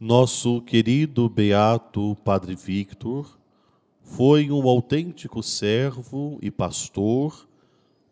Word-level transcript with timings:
Nosso 0.00 0.62
querido 0.62 1.28
beato 1.28 2.16
Padre 2.24 2.54
Victor 2.54 3.36
foi 4.00 4.48
um 4.48 4.68
autêntico 4.68 5.42
servo 5.42 6.38
e 6.40 6.52
pastor, 6.52 7.48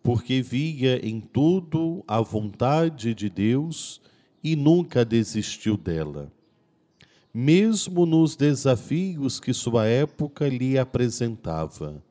porque 0.03 0.43
via 0.43 0.99
em 1.07 1.21
tudo 1.21 2.03
a 2.05 2.21
vontade 2.21 3.15
de 3.15 3.31
Deus 3.31 4.01
e 4.43 4.57
nunca 4.57 5.05
desistiu 5.05 5.77
dela. 5.77 6.33
Mesmo 7.33 8.05
nos 8.05 8.35
desafios 8.35 9.39
que 9.39 9.55
sua 9.55 9.87
época 9.87 10.49
lhe 10.49 10.77
apresentava. 10.77 12.03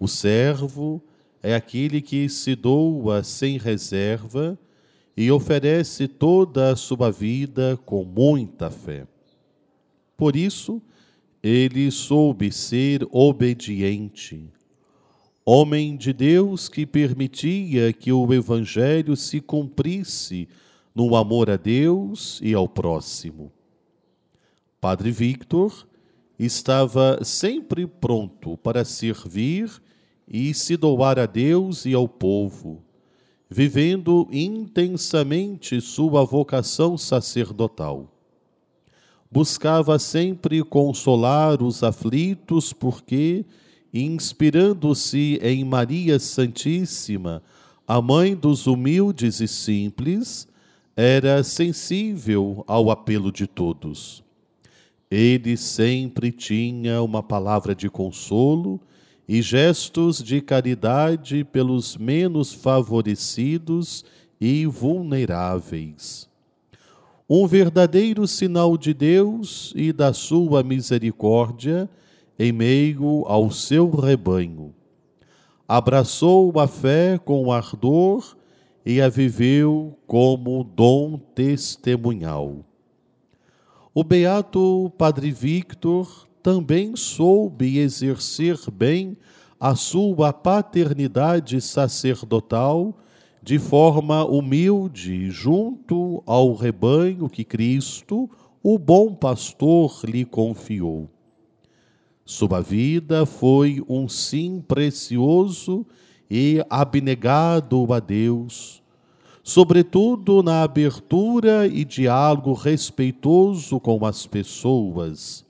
O 0.00 0.08
servo 0.08 1.00
é 1.40 1.54
aquele 1.54 2.02
que 2.02 2.28
se 2.28 2.56
doa 2.56 3.22
sem 3.22 3.56
reserva 3.56 4.58
e 5.20 5.30
oferece 5.30 6.08
toda 6.08 6.72
a 6.72 6.76
sua 6.76 7.10
vida 7.10 7.78
com 7.84 8.02
muita 8.02 8.70
fé. 8.70 9.06
Por 10.16 10.34
isso, 10.34 10.80
ele 11.42 11.90
soube 11.90 12.50
ser 12.50 13.06
obediente, 13.12 14.48
homem 15.44 15.94
de 15.94 16.14
Deus 16.14 16.70
que 16.70 16.86
permitia 16.86 17.92
que 17.92 18.10
o 18.10 18.32
Evangelho 18.32 19.14
se 19.14 19.42
cumprisse 19.42 20.48
no 20.94 21.14
amor 21.14 21.50
a 21.50 21.58
Deus 21.58 22.40
e 22.42 22.54
ao 22.54 22.66
próximo. 22.66 23.52
Padre 24.80 25.10
Victor 25.10 25.86
estava 26.38 27.22
sempre 27.22 27.86
pronto 27.86 28.56
para 28.56 28.86
servir 28.86 29.70
e 30.26 30.54
se 30.54 30.78
doar 30.78 31.18
a 31.18 31.26
Deus 31.26 31.84
e 31.84 31.92
ao 31.92 32.08
povo 32.08 32.82
vivendo 33.50 34.28
intensamente 34.30 35.80
sua 35.80 36.24
vocação 36.24 36.96
sacerdotal. 36.96 38.08
Buscava 39.28 39.98
sempre 39.98 40.62
consolar 40.62 41.60
os 41.60 41.82
aflitos, 41.82 42.72
porque, 42.72 43.44
inspirando-se 43.92 45.40
em 45.42 45.64
Maria 45.64 46.20
Santíssima, 46.20 47.42
a 47.86 48.00
mãe 48.00 48.36
dos 48.36 48.68
humildes 48.68 49.40
e 49.40 49.48
simples, 49.48 50.46
era 50.96 51.42
sensível 51.42 52.64
ao 52.68 52.88
apelo 52.88 53.32
de 53.32 53.48
todos. 53.48 54.22
Ele 55.10 55.56
sempre 55.56 56.30
tinha 56.30 57.02
uma 57.02 57.20
palavra 57.20 57.74
de 57.74 57.90
consolo 57.90 58.80
e 59.32 59.40
gestos 59.40 60.20
de 60.20 60.40
caridade 60.40 61.44
pelos 61.44 61.96
menos 61.96 62.52
favorecidos 62.52 64.04
e 64.40 64.66
vulneráveis. 64.66 66.28
Um 67.28 67.46
verdadeiro 67.46 68.26
sinal 68.26 68.76
de 68.76 68.92
Deus 68.92 69.72
e 69.76 69.92
da 69.92 70.12
sua 70.12 70.64
misericórdia 70.64 71.88
em 72.36 72.50
meio 72.50 73.22
ao 73.28 73.52
seu 73.52 73.88
rebanho. 73.88 74.74
Abraçou 75.68 76.58
a 76.58 76.66
fé 76.66 77.16
com 77.16 77.52
ardor 77.52 78.36
e 78.84 79.00
a 79.00 79.08
viveu 79.08 79.96
como 80.08 80.64
dom 80.64 81.20
testemunhal. 81.36 82.64
O 83.94 84.02
beato 84.02 84.90
Padre 84.98 85.30
Victor 85.30 86.28
também 86.42 86.96
soube 86.96 87.78
exercer 87.78 88.58
bem 88.72 89.16
a 89.58 89.74
sua 89.74 90.32
paternidade 90.32 91.60
sacerdotal 91.60 92.96
de 93.42 93.58
forma 93.58 94.24
humilde 94.24 95.30
junto 95.30 96.22
ao 96.26 96.54
rebanho 96.54 97.28
que 97.28 97.44
Cristo, 97.44 98.28
o 98.62 98.78
bom 98.78 99.14
pastor, 99.14 100.00
lhe 100.04 100.24
confiou. 100.24 101.08
Sua 102.24 102.60
vida 102.60 103.26
foi 103.26 103.82
um 103.88 104.08
sim 104.08 104.62
precioso 104.66 105.86
e 106.30 106.64
abnegado 106.70 107.92
a 107.92 107.98
Deus, 107.98 108.82
sobretudo 109.42 110.42
na 110.42 110.62
abertura 110.62 111.66
e 111.66 111.84
diálogo 111.84 112.52
respeitoso 112.52 113.80
com 113.80 114.06
as 114.06 114.26
pessoas 114.26 115.44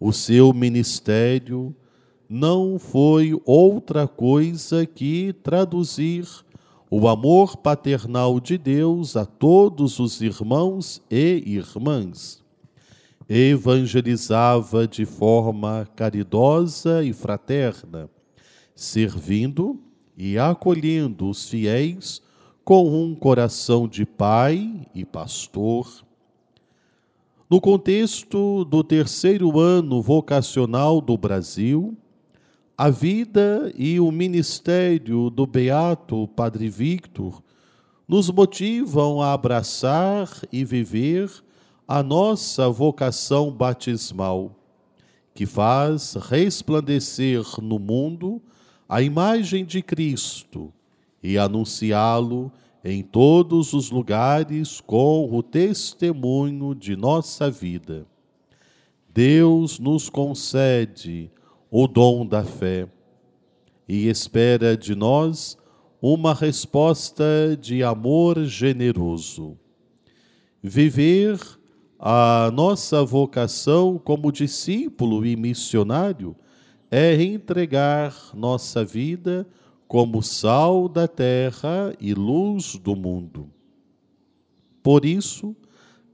o 0.00 0.12
seu 0.12 0.54
ministério 0.54 1.76
não 2.26 2.78
foi 2.78 3.38
outra 3.44 4.08
coisa 4.08 4.86
que 4.86 5.34
traduzir 5.42 6.26
o 6.90 7.06
amor 7.06 7.58
paternal 7.58 8.40
de 8.40 8.56
Deus 8.56 9.14
a 9.14 9.26
todos 9.26 9.98
os 9.98 10.22
irmãos 10.22 11.02
e 11.10 11.42
irmãs. 11.46 12.42
Evangelizava 13.28 14.88
de 14.88 15.04
forma 15.04 15.86
caridosa 15.94 17.04
e 17.04 17.12
fraterna, 17.12 18.08
servindo 18.74 19.78
e 20.16 20.38
acolhendo 20.38 21.28
os 21.28 21.48
fiéis 21.48 22.22
com 22.64 22.88
um 22.88 23.14
coração 23.14 23.86
de 23.86 24.06
pai 24.06 24.86
e 24.94 25.04
pastor 25.04 26.04
no 27.50 27.60
contexto 27.60 28.64
do 28.64 28.84
terceiro 28.84 29.58
ano 29.58 30.00
vocacional 30.00 31.00
do 31.00 31.18
Brasil, 31.18 31.96
a 32.78 32.88
vida 32.90 33.72
e 33.76 33.98
o 33.98 34.12
ministério 34.12 35.28
do 35.28 35.48
Beato 35.48 36.28
Padre 36.28 36.68
Victor 36.68 37.42
nos 38.06 38.30
motivam 38.30 39.20
a 39.20 39.32
abraçar 39.32 40.30
e 40.52 40.64
viver 40.64 41.28
a 41.88 42.04
nossa 42.04 42.70
vocação 42.70 43.50
batismal, 43.50 44.56
que 45.34 45.44
faz 45.44 46.14
resplandecer 46.14 47.42
no 47.60 47.80
mundo 47.80 48.40
a 48.88 49.02
imagem 49.02 49.64
de 49.64 49.82
Cristo 49.82 50.72
e 51.20 51.36
anunciá-lo 51.36 52.52
em 52.84 53.02
todos 53.02 53.72
os 53.72 53.90
lugares 53.90 54.80
com 54.80 55.28
o 55.30 55.42
testemunho 55.42 56.74
de 56.74 56.96
nossa 56.96 57.50
vida. 57.50 58.06
Deus 59.12 59.78
nos 59.78 60.08
concede 60.08 61.30
o 61.70 61.86
dom 61.86 62.26
da 62.26 62.44
fé 62.44 62.88
e 63.88 64.08
espera 64.08 64.76
de 64.76 64.94
nós 64.94 65.58
uma 66.00 66.32
resposta 66.32 67.24
de 67.60 67.82
amor 67.82 68.44
generoso. 68.44 69.58
Viver 70.62 71.38
a 71.98 72.50
nossa 72.54 73.04
vocação 73.04 73.98
como 73.98 74.32
discípulo 74.32 75.26
e 75.26 75.36
missionário 75.36 76.34
é 76.90 77.22
entregar 77.22 78.14
nossa 78.34 78.82
vida 78.84 79.46
como 79.90 80.22
sal 80.22 80.88
da 80.88 81.08
terra 81.08 81.92
e 81.98 82.14
luz 82.14 82.76
do 82.76 82.94
mundo. 82.94 83.50
Por 84.84 85.04
isso, 85.04 85.56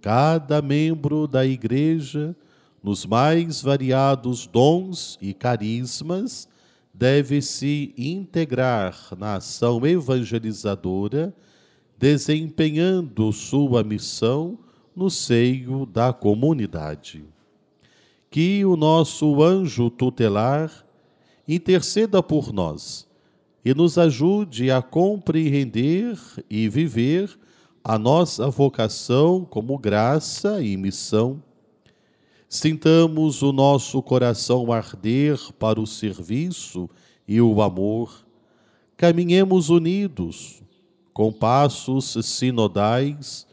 cada 0.01 0.63
membro 0.63 1.27
da 1.27 1.45
Igreja, 1.45 2.35
nos 2.83 3.05
mais 3.05 3.61
variados 3.61 4.47
dons 4.47 5.19
e 5.21 5.35
carismas, 5.35 6.49
deve 6.95 7.43
se 7.43 7.93
integrar 7.99 9.09
na 9.19 9.35
ação 9.35 9.87
evangelizadora, 9.87 11.37
desempenhando 11.99 13.31
sua 13.31 13.85
missão 13.85 14.59
no 14.97 15.11
seio 15.11 15.85
da 15.85 16.15
comunidade. 16.15 17.27
Que 18.31 18.65
o 18.65 18.75
nosso 18.75 19.43
anjo 19.43 19.91
tutelar 19.91 20.73
interceda 21.47 22.23
por 22.23 22.55
nós 22.55 23.06
e 23.67 23.75
nos 23.75 23.99
ajude 23.99 24.71
a 24.71 24.81
compreender 24.81 26.17
e 26.49 26.69
viver 26.69 27.37
a 27.83 27.99
nossa 27.99 28.49
vocação 28.49 29.45
como 29.45 29.77
graça 29.77 30.63
e 30.63 30.77
missão. 30.77 31.43
Sintamos 32.49 33.43
o 33.43 33.53
nosso 33.53 34.01
coração 34.03 34.71
arder 34.71 35.37
para 35.59 35.81
o 35.81 35.87
serviço 35.87 36.89
e 37.27 37.41
o 37.41 37.61
amor. 37.61 38.25
Caminhemos 38.97 39.69
unidos, 39.69 40.63
com 41.13 41.33
passos 41.33 42.17
sinodais, 42.25 43.49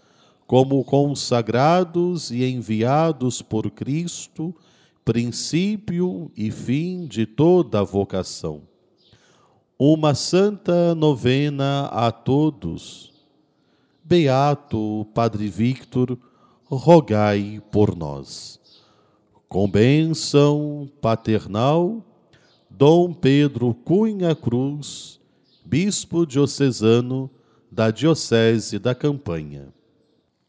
como 0.45 0.83
consagrados 0.83 2.29
e 2.29 2.45
enviados 2.45 3.41
por 3.41 3.71
Cristo, 3.71 4.53
princípio 5.03 6.31
e 6.37 6.51
fim 6.51 7.07
de 7.07 7.25
toda 7.25 7.79
a 7.79 7.83
vocação 7.83 8.71
uma 9.77 10.13
santa 10.13 10.93
novena 10.93 11.85
a 11.87 12.11
todos. 12.11 13.11
Beato 14.03 15.07
Padre 15.13 15.47
Victor, 15.47 16.17
rogai 16.65 17.61
por 17.71 17.95
nós. 17.95 18.59
Com 19.47 19.69
bênção 19.69 20.89
paternal, 21.01 22.03
Dom 22.69 23.13
Pedro 23.13 23.73
Cunha 23.73 24.35
Cruz, 24.35 25.19
Bispo 25.65 26.25
diocesano 26.25 27.29
da 27.71 27.89
Diocese 27.89 28.77
da 28.77 28.93
Campanha. 28.93 29.73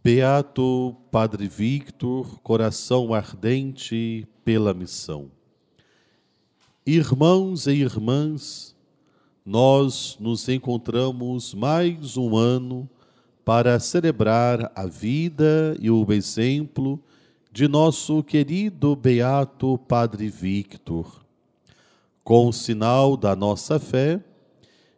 Beato 0.03 0.95
Padre 1.11 1.49
Victor, 1.49 2.41
coração 2.43 3.15
ardente 3.15 4.27
pela 4.45 4.75
missão. 4.75 5.31
Irmãos 6.85 7.67
e 7.67 7.73
irmãs, 7.73 8.74
nós 9.45 10.17
nos 10.19 10.49
encontramos 10.49 11.53
mais 11.53 12.17
um 12.17 12.35
ano 12.35 12.89
para 13.45 13.79
celebrar 13.79 14.73
a 14.75 14.87
vida 14.87 15.77
e 15.79 15.91
o 15.91 16.11
exemplo 16.11 16.99
de 17.53 17.69
nosso 17.69 18.23
querido 18.23 18.97
Beato 18.97 19.77
Padre 19.87 20.31
Victor. 20.31 21.23
Com 22.25 22.49
o 22.49 22.53
sinal 22.55 23.19
da 23.19 23.37
nossa 23.37 23.79
fé, 23.79 24.19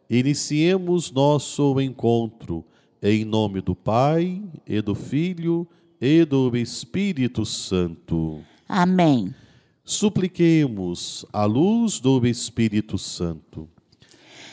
iniciemos 0.09 1.11
nosso 1.11 1.81
encontro 1.81 2.63
em 3.03 3.25
nome 3.25 3.59
do 3.59 3.75
Pai, 3.75 4.41
e 4.65 4.81
do 4.81 4.95
Filho, 4.95 5.67
e 5.99 6.23
do 6.23 6.55
Espírito 6.55 7.45
Santo. 7.45 8.41
Amém. 8.67 9.35
Supliquemos 9.83 11.25
a 11.33 11.43
luz 11.43 11.99
do 11.99 12.25
Espírito 12.25 12.97
Santo. 12.97 13.69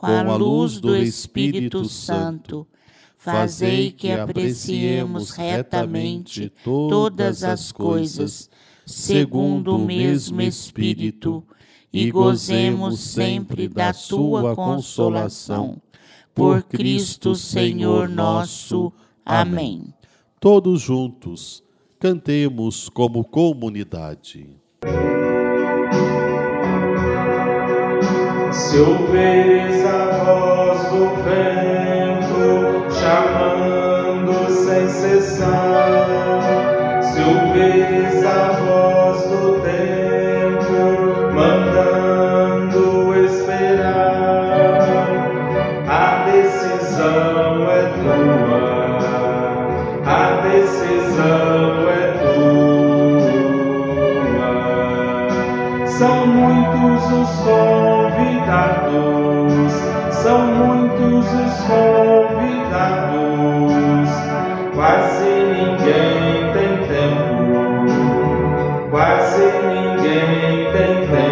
com 0.00 0.06
a 0.06 0.34
luz 0.34 0.80
do 0.80 0.96
Espírito 0.96 1.84
Santo, 1.84 2.66
fazei 3.18 3.92
que 3.92 4.10
apreciemos 4.10 5.32
retamente 5.32 6.50
todas 6.64 7.44
as 7.44 7.70
coisas, 7.70 8.48
segundo 8.86 9.76
o 9.76 9.78
mesmo 9.78 10.40
Espírito, 10.40 11.44
e 11.92 12.10
gozemos 12.10 12.98
sempre 12.98 13.68
da 13.68 13.92
tua 13.92 14.56
consolação 14.56 15.76
por 16.34 16.62
Cristo 16.62 17.34
Senhor 17.34 18.08
nosso. 18.08 18.90
Amém. 19.22 19.92
Todos 20.40 20.80
juntos, 20.80 21.62
cantemos 21.98 22.88
como 22.88 23.22
comunidade. 23.22 24.48
Se 28.52 28.78
ouveres 28.78 29.84
a 29.86 30.10
voz 30.24 30.82
do 30.90 31.06
vento 31.22 32.90
chamando 32.92 34.50
sem 34.50 34.88
cessar, 34.88 36.08
se 37.00 37.20
ouveres 37.20 38.24
a 38.24 38.50
voz 38.60 39.22
do 39.28 39.60
tempo 39.60 41.32
mandando 41.32 43.14
esperar, 43.24 44.80
a 45.88 46.24
decisão 46.30 47.70
é 47.70 47.82
tua, 48.02 48.98
a 50.06 50.40
decisão 50.48 51.88
é 51.88 52.00
tua. 52.18 53.20
São 55.86 56.26
muitos 56.26 57.04
os 57.12 57.30
convidados, 58.50 59.72
são 60.12 60.44
muitos 60.46 61.24
os 61.24 61.60
convidados, 61.68 62.50
quase 64.74 65.24
ninguém 65.24 66.52
tem 66.52 66.72
tempo, 66.88 67.86
quase 68.90 69.42
ninguém 69.42 70.72
tem 70.72 70.94
tempo. 71.06 71.30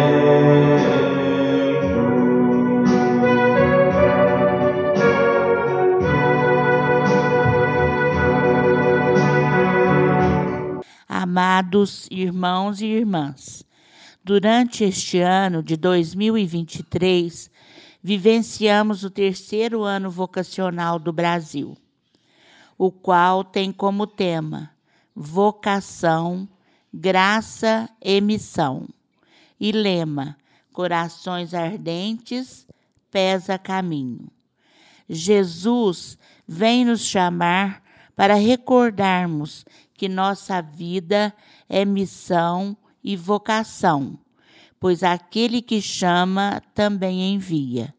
Amados 11.09 12.07
irmãos 12.09 12.81
e 12.81 12.85
irmãs, 12.85 13.65
durante 14.23 14.83
este 14.83 15.19
ano 15.19 15.63
de 15.63 15.75
2023, 15.75 17.49
vivenciamos 18.01 19.03
o 19.03 19.09
terceiro 19.09 19.83
ano 19.83 20.09
vocacional 20.09 20.99
do 20.99 21.11
Brasil, 21.11 21.77
o 22.77 22.91
qual 22.91 23.43
tem 23.43 23.71
como 23.71 24.07
tema 24.07 24.71
vocação, 25.15 26.47
graça 26.93 27.89
e 28.01 28.21
missão, 28.21 28.87
e 29.59 29.71
lema 29.71 30.37
corações 30.71 31.53
ardentes, 31.53 32.65
pés 33.11 33.49
a 33.49 33.57
caminho. 33.57 34.31
Jesus 35.09 36.17
vem 36.47 36.85
nos 36.85 37.01
chamar 37.01 37.83
para 38.15 38.35
recordarmos 38.35 39.65
que 39.93 40.07
nossa 40.07 40.61
vida 40.61 41.33
é 41.67 41.83
missão 41.83 42.77
e 43.03 43.15
vocação, 43.15 44.19
pois 44.79 45.03
aquele 45.03 45.61
que 45.61 45.81
chama 45.81 46.61
também 46.73 47.33
envia. 47.33 47.93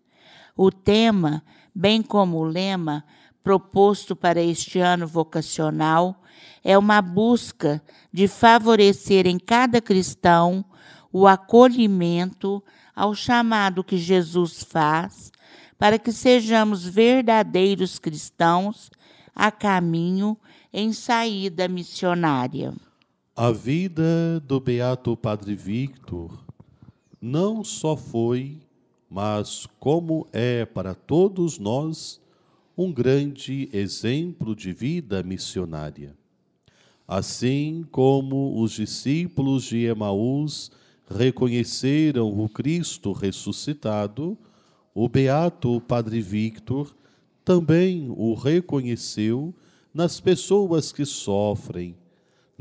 O 0.56 0.70
tema, 0.70 1.42
bem 1.74 2.02
como 2.02 2.38
o 2.38 2.44
lema 2.44 3.04
proposto 3.42 4.14
para 4.14 4.40
este 4.40 4.78
ano 4.78 5.06
vocacional, 5.06 6.22
é 6.62 6.76
uma 6.76 7.00
busca 7.00 7.82
de 8.12 8.28
favorecer 8.28 9.26
em 9.26 9.38
cada 9.38 9.80
cristão 9.80 10.64
o 11.12 11.26
acolhimento 11.26 12.62
ao 12.94 13.14
chamado 13.14 13.82
que 13.82 13.96
Jesus 13.96 14.62
faz, 14.62 15.32
para 15.78 15.98
que 15.98 16.12
sejamos 16.12 16.84
verdadeiros 16.84 17.98
cristãos 17.98 18.90
a 19.34 19.50
caminho 19.50 20.36
em 20.72 20.92
saída 20.92 21.66
missionária. 21.66 22.74
A 23.42 23.52
vida 23.52 24.38
do 24.46 24.60
Beato 24.60 25.16
Padre 25.16 25.54
Victor 25.54 26.44
não 27.18 27.64
só 27.64 27.96
foi, 27.96 28.58
mas 29.08 29.66
como 29.78 30.28
é 30.30 30.66
para 30.66 30.94
todos 30.94 31.58
nós, 31.58 32.20
um 32.76 32.92
grande 32.92 33.66
exemplo 33.72 34.54
de 34.54 34.74
vida 34.74 35.22
missionária. 35.22 36.14
Assim 37.08 37.82
como 37.90 38.60
os 38.60 38.72
discípulos 38.72 39.64
de 39.64 39.86
Emaús 39.86 40.70
reconheceram 41.08 42.28
o 42.28 42.46
Cristo 42.46 43.10
ressuscitado, 43.12 44.36
o 44.94 45.08
Beato 45.08 45.80
Padre 45.80 46.20
Victor 46.20 46.94
também 47.42 48.12
o 48.14 48.34
reconheceu 48.34 49.54
nas 49.94 50.20
pessoas 50.20 50.92
que 50.92 51.06
sofrem, 51.06 51.96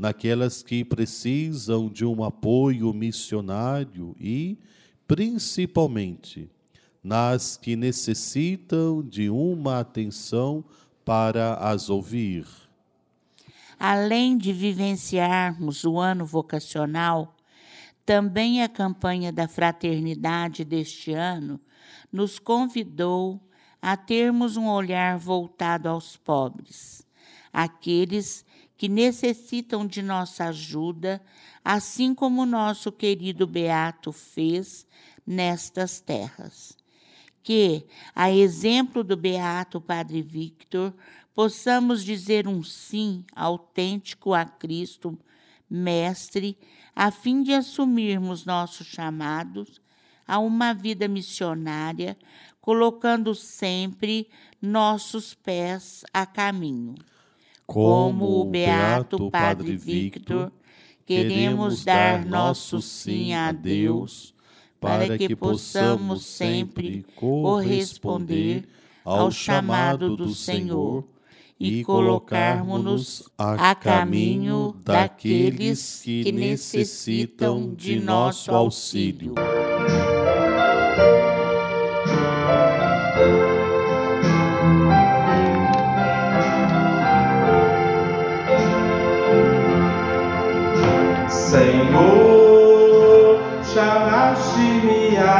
naquelas 0.00 0.62
que 0.62 0.82
precisam 0.82 1.86
de 1.90 2.06
um 2.06 2.24
apoio 2.24 2.90
missionário 2.94 4.16
e, 4.18 4.56
principalmente, 5.06 6.50
nas 7.04 7.58
que 7.58 7.76
necessitam 7.76 9.02
de 9.02 9.28
uma 9.28 9.80
atenção 9.80 10.64
para 11.04 11.54
as 11.54 11.90
ouvir. 11.90 12.46
Além 13.78 14.38
de 14.38 14.54
vivenciarmos 14.54 15.84
o 15.84 15.98
ano 15.98 16.24
vocacional, 16.24 17.36
também 18.06 18.62
a 18.62 18.68
campanha 18.70 19.30
da 19.30 19.46
fraternidade 19.46 20.64
deste 20.64 21.12
ano 21.12 21.60
nos 22.10 22.38
convidou 22.38 23.38
a 23.82 23.98
termos 23.98 24.56
um 24.56 24.66
olhar 24.66 25.18
voltado 25.18 25.90
aos 25.90 26.16
pobres, 26.16 27.06
aqueles 27.52 28.46
que 28.80 28.88
necessitam 28.88 29.86
de 29.86 30.00
nossa 30.00 30.44
ajuda, 30.46 31.20
assim 31.62 32.14
como 32.14 32.46
nosso 32.46 32.90
querido 32.90 33.46
Beato 33.46 34.10
fez 34.10 34.86
nestas 35.26 36.00
terras. 36.00 36.74
Que, 37.42 37.84
a 38.14 38.32
exemplo 38.32 39.04
do 39.04 39.18
Beato 39.18 39.82
Padre 39.82 40.22
Victor, 40.22 40.94
possamos 41.34 42.02
dizer 42.02 42.48
um 42.48 42.62
sim 42.62 43.22
autêntico 43.36 44.32
a 44.32 44.46
Cristo, 44.46 45.18
Mestre, 45.68 46.56
a 46.96 47.10
fim 47.10 47.42
de 47.42 47.52
assumirmos 47.52 48.46
nossos 48.46 48.86
chamados 48.86 49.78
a 50.26 50.38
uma 50.38 50.72
vida 50.72 51.06
missionária, 51.06 52.16
colocando 52.62 53.34
sempre 53.34 54.26
nossos 54.58 55.34
pés 55.34 56.02
a 56.14 56.24
caminho. 56.24 56.94
Como 57.70 58.40
o 58.40 58.44
beato 58.44 59.30
Padre 59.30 59.76
Victor, 59.76 60.50
queremos 61.06 61.84
dar 61.84 62.26
nosso 62.26 62.82
sim 62.82 63.32
a 63.32 63.52
Deus, 63.52 64.34
para 64.80 65.16
que 65.16 65.36
possamos 65.36 66.26
sempre 66.26 67.06
corresponder 67.14 68.68
ao 69.04 69.30
chamado 69.30 70.16
do 70.16 70.34
Senhor 70.34 71.04
e 71.60 71.84
colocarmos-nos 71.84 73.30
a 73.38 73.72
caminho 73.76 74.74
daqueles 74.84 76.00
que 76.02 76.32
necessitam 76.32 77.72
de 77.72 78.00
nosso 78.00 78.50
auxílio. 78.50 79.34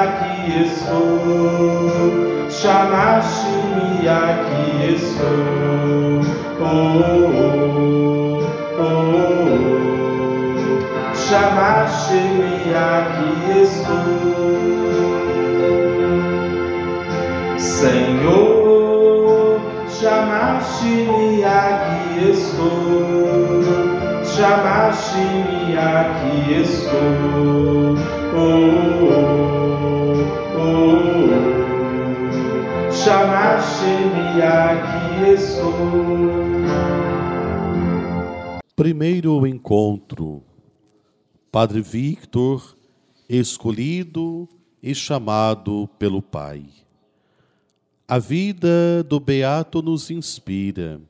Aqui 0.00 0.62
estou, 0.62 2.48
chamaste-me 2.50 4.08
aqui 4.08 4.94
estou. 4.94 6.22
Oh, 6.58 6.62
oh, 7.36 8.40
oh, 8.78 8.82
oh. 9.52 11.14
chamaste-me 11.14 12.54
aqui 12.74 13.30
estou. 13.60 14.00
Senhor, 17.58 19.60
chamaste-me 19.88 21.44
aqui 21.44 22.30
estou 22.30 24.00
chamaste-me, 24.40 25.76
aqui 25.76 26.62
estou. 26.62 27.98
Oh, 28.32 29.12
oh, 29.12 29.49
Chamaste-me, 33.10 34.40
aqui 34.40 35.32
estou. 35.34 35.72
Primeiro 38.76 39.44
encontro. 39.48 40.44
Padre 41.50 41.80
Victor, 41.80 42.76
escolhido 43.28 44.48
e 44.80 44.94
chamado 44.94 45.90
pelo 45.98 46.22
Pai. 46.22 46.66
A 48.06 48.20
vida 48.20 49.02
do 49.02 49.18
Beato 49.18 49.82
nos 49.82 50.08
inspira. 50.08 51.00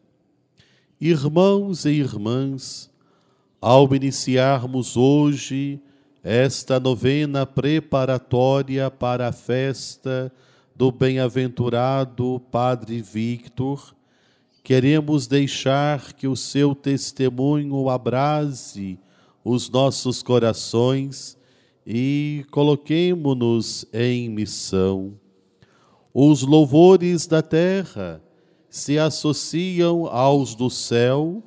Irmãos 0.99 1.85
e 1.85 1.91
irmãs, 1.91 2.91
ao 3.61 3.95
iniciarmos 3.95 4.97
hoje 4.97 5.79
esta 6.25 6.81
novena 6.81 7.45
preparatória 7.45 8.91
para 8.91 9.29
a 9.29 9.33
festa 9.33 10.33
do 10.81 10.91
bem-aventurado 10.91 12.41
Padre 12.51 13.03
Victor, 13.03 13.95
queremos 14.65 15.27
deixar 15.27 16.15
que 16.15 16.27
o 16.27 16.35
seu 16.35 16.75
testemunho 16.75 17.91
abrase 17.91 18.99
os 19.45 19.69
nossos 19.69 20.23
corações 20.23 21.37
e 21.87 22.47
coloquemo-nos 22.51 23.85
em 23.93 24.31
missão. 24.31 25.21
Os 26.15 26.41
louvores 26.41 27.27
da 27.27 27.43
terra 27.43 28.23
se 28.71 28.99
associam 28.99 30.07
aos 30.07 30.55
do 30.55 30.71
céu 30.71 31.43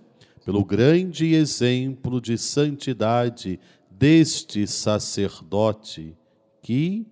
pelo 0.45 0.63
grande 0.63 1.33
exemplo 1.33 2.21
de 2.21 2.37
santidade 2.37 3.59
deste 3.89 4.67
sacerdote, 4.67 6.15
que, 6.61 7.07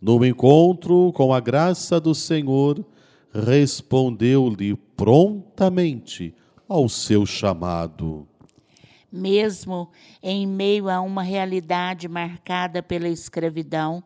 no 0.00 0.24
encontro 0.24 1.12
com 1.12 1.32
a 1.34 1.40
graça 1.40 2.00
do 2.00 2.14
Senhor, 2.14 2.84
respondeu-lhe 3.32 4.74
prontamente 4.96 6.34
ao 6.68 6.88
seu 6.88 7.26
chamado. 7.26 8.26
Mesmo 9.12 9.90
em 10.22 10.46
meio 10.46 10.88
a 10.88 11.00
uma 11.00 11.22
realidade 11.22 12.08
marcada 12.08 12.82
pela 12.82 13.08
escravidão, 13.08 14.02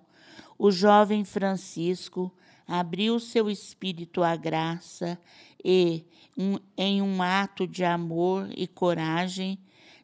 o 0.58 0.70
jovem 0.70 1.24
Francisco 1.24 2.32
abriu 2.66 3.20
seu 3.20 3.50
espírito 3.50 4.22
à 4.22 4.34
graça 4.34 5.18
e, 5.62 6.04
um, 6.36 6.56
em 6.76 7.02
um 7.02 7.22
ato 7.22 7.66
de 7.66 7.84
amor 7.84 8.48
e 8.56 8.66
coragem, 8.66 9.58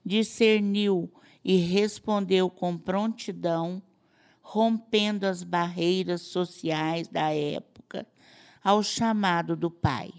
discerniu 0.04 1.11
e 1.44 1.56
respondeu 1.56 2.50
com 2.50 2.76
prontidão, 2.76 3.82
rompendo 4.52 5.28
as 5.28 5.45
barreiras 5.45 6.23
sociais 6.23 7.07
da 7.07 7.33
época, 7.33 8.04
ao 8.64 8.83
chamado 8.83 9.54
do 9.54 9.71
Pai. 9.71 10.11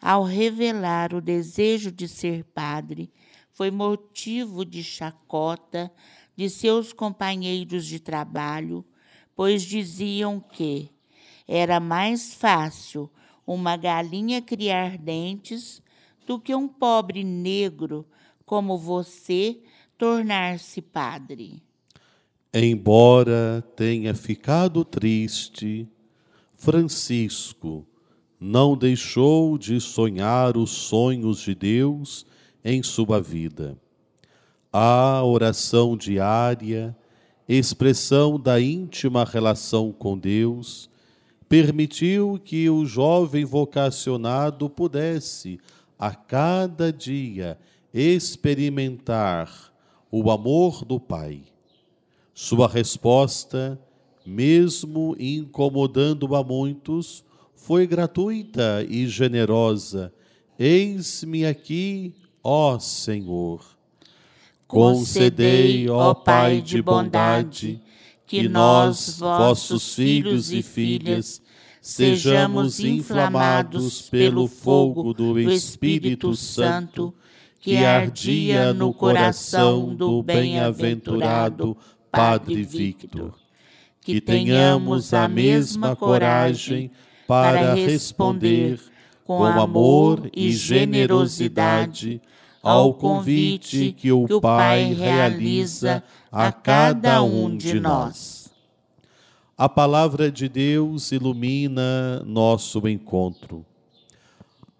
Ao 0.00 0.22
revelar 0.22 1.12
o 1.12 1.20
desejo 1.20 1.92
de 1.92 2.08
ser 2.08 2.44
padre, 2.44 3.12
foi 3.52 3.70
motivo 3.70 4.64
de 4.64 4.82
chacota 4.82 5.92
de 6.34 6.48
seus 6.48 6.94
companheiros 6.94 7.84
de 7.84 8.00
trabalho, 8.00 8.82
pois 9.34 9.62
diziam 9.62 10.40
que 10.40 10.90
era 11.46 11.78
mais 11.78 12.32
fácil 12.32 13.10
uma 13.46 13.76
galinha 13.76 14.40
criar 14.40 14.96
dentes 14.96 15.82
do 16.26 16.40
que 16.40 16.54
um 16.54 16.66
pobre 16.66 17.22
negro 17.22 18.08
como 18.46 18.78
você 18.78 19.60
tornar-se 19.98 20.80
padre. 20.80 21.65
Embora 22.52 23.62
tenha 23.74 24.14
ficado 24.14 24.84
triste, 24.84 25.88
Francisco 26.56 27.86
não 28.40 28.76
deixou 28.76 29.56
de 29.58 29.80
sonhar 29.80 30.56
os 30.56 30.70
sonhos 30.70 31.40
de 31.40 31.54
Deus 31.54 32.26
em 32.64 32.82
sua 32.82 33.20
vida. 33.20 33.76
A 34.72 35.22
oração 35.24 35.96
diária, 35.96 36.96
expressão 37.48 38.38
da 38.38 38.60
íntima 38.60 39.24
relação 39.24 39.92
com 39.92 40.18
Deus, 40.18 40.90
permitiu 41.48 42.40
que 42.44 42.68
o 42.68 42.84
jovem 42.84 43.44
vocacionado 43.44 44.68
pudesse, 44.68 45.58
a 45.98 46.14
cada 46.14 46.92
dia, 46.92 47.58
experimentar 47.94 49.72
o 50.10 50.30
amor 50.30 50.84
do 50.84 51.00
Pai. 51.00 51.42
Sua 52.38 52.68
resposta, 52.68 53.80
mesmo 54.22 55.16
incomodando 55.18 56.36
a 56.36 56.44
muitos, 56.44 57.24
foi 57.54 57.86
gratuita 57.86 58.84
e 58.86 59.06
generosa. 59.06 60.12
Eis-me 60.58 61.46
aqui, 61.46 62.12
ó 62.44 62.78
Senhor. 62.78 63.64
Concedei, 64.68 65.88
ó 65.88 66.12
Pai 66.12 66.60
de 66.60 66.82
bondade, 66.82 67.80
que 68.26 68.46
nós, 68.46 69.18
vossos 69.18 69.94
filhos 69.94 70.52
e 70.52 70.60
filhas, 70.60 71.40
sejamos 71.80 72.80
inflamados 72.80 74.10
pelo 74.10 74.46
fogo 74.46 75.14
do 75.14 75.40
Espírito 75.40 76.36
Santo 76.36 77.14
que 77.58 77.78
ardia 77.78 78.72
no 78.72 78.94
coração 78.94 79.92
do 79.92 80.22
bem-aventurado 80.22 81.76
Padre 82.16 82.62
Victor. 82.62 83.34
Que 84.00 84.20
tenhamos 84.20 85.12
a 85.12 85.28
mesma 85.28 85.94
coragem 85.94 86.90
para 87.26 87.74
responder 87.74 88.80
com 89.24 89.44
amor 89.44 90.30
e 90.34 90.52
generosidade 90.52 92.20
ao 92.62 92.94
convite 92.94 93.92
que 93.92 94.10
o 94.10 94.40
Pai 94.40 94.92
realiza 94.94 96.02
a 96.32 96.50
cada 96.50 97.22
um 97.22 97.56
de 97.56 97.78
nós. 97.78 98.52
A 99.58 99.68
palavra 99.68 100.30
de 100.30 100.48
Deus 100.48 101.12
ilumina 101.12 102.22
nosso 102.24 102.86
encontro. 102.88 103.64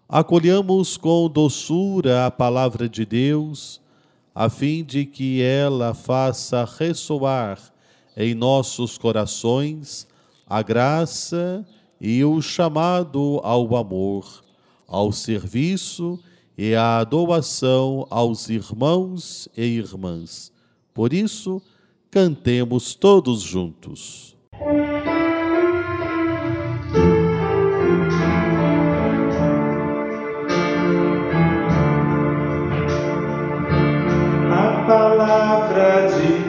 Acolhamos 0.09 0.97
com 0.97 1.29
doçura 1.29 2.25
a 2.25 2.31
palavra 2.31 2.87
de 2.87 3.05
Deus, 3.05 3.81
a 4.39 4.51
fim 4.51 4.83
de 4.83 5.03
que 5.03 5.41
ela 5.41 5.95
faça 5.95 6.63
ressoar 6.63 7.59
em 8.15 8.35
nossos 8.35 8.95
corações 8.95 10.07
a 10.45 10.61
graça 10.61 11.65
e 11.99 12.23
o 12.23 12.39
chamado 12.39 13.41
ao 13.43 13.75
amor, 13.75 14.43
ao 14.87 15.11
serviço 15.11 16.19
e 16.55 16.75
a 16.75 17.03
doação 17.03 18.05
aos 18.11 18.47
irmãos 18.47 19.49
e 19.57 19.63
irmãs. 19.63 20.53
Por 20.93 21.13
isso, 21.13 21.59
cantemos 22.11 22.93
todos 22.93 23.41
juntos. 23.41 24.37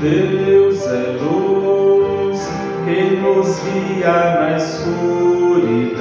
Deus 0.00 0.86
é 0.86 1.16
luz 1.20 2.40
que 2.84 3.16
nos 3.16 3.58
guia 3.60 4.18
na 4.40 4.56
escuridão. 4.56 5.98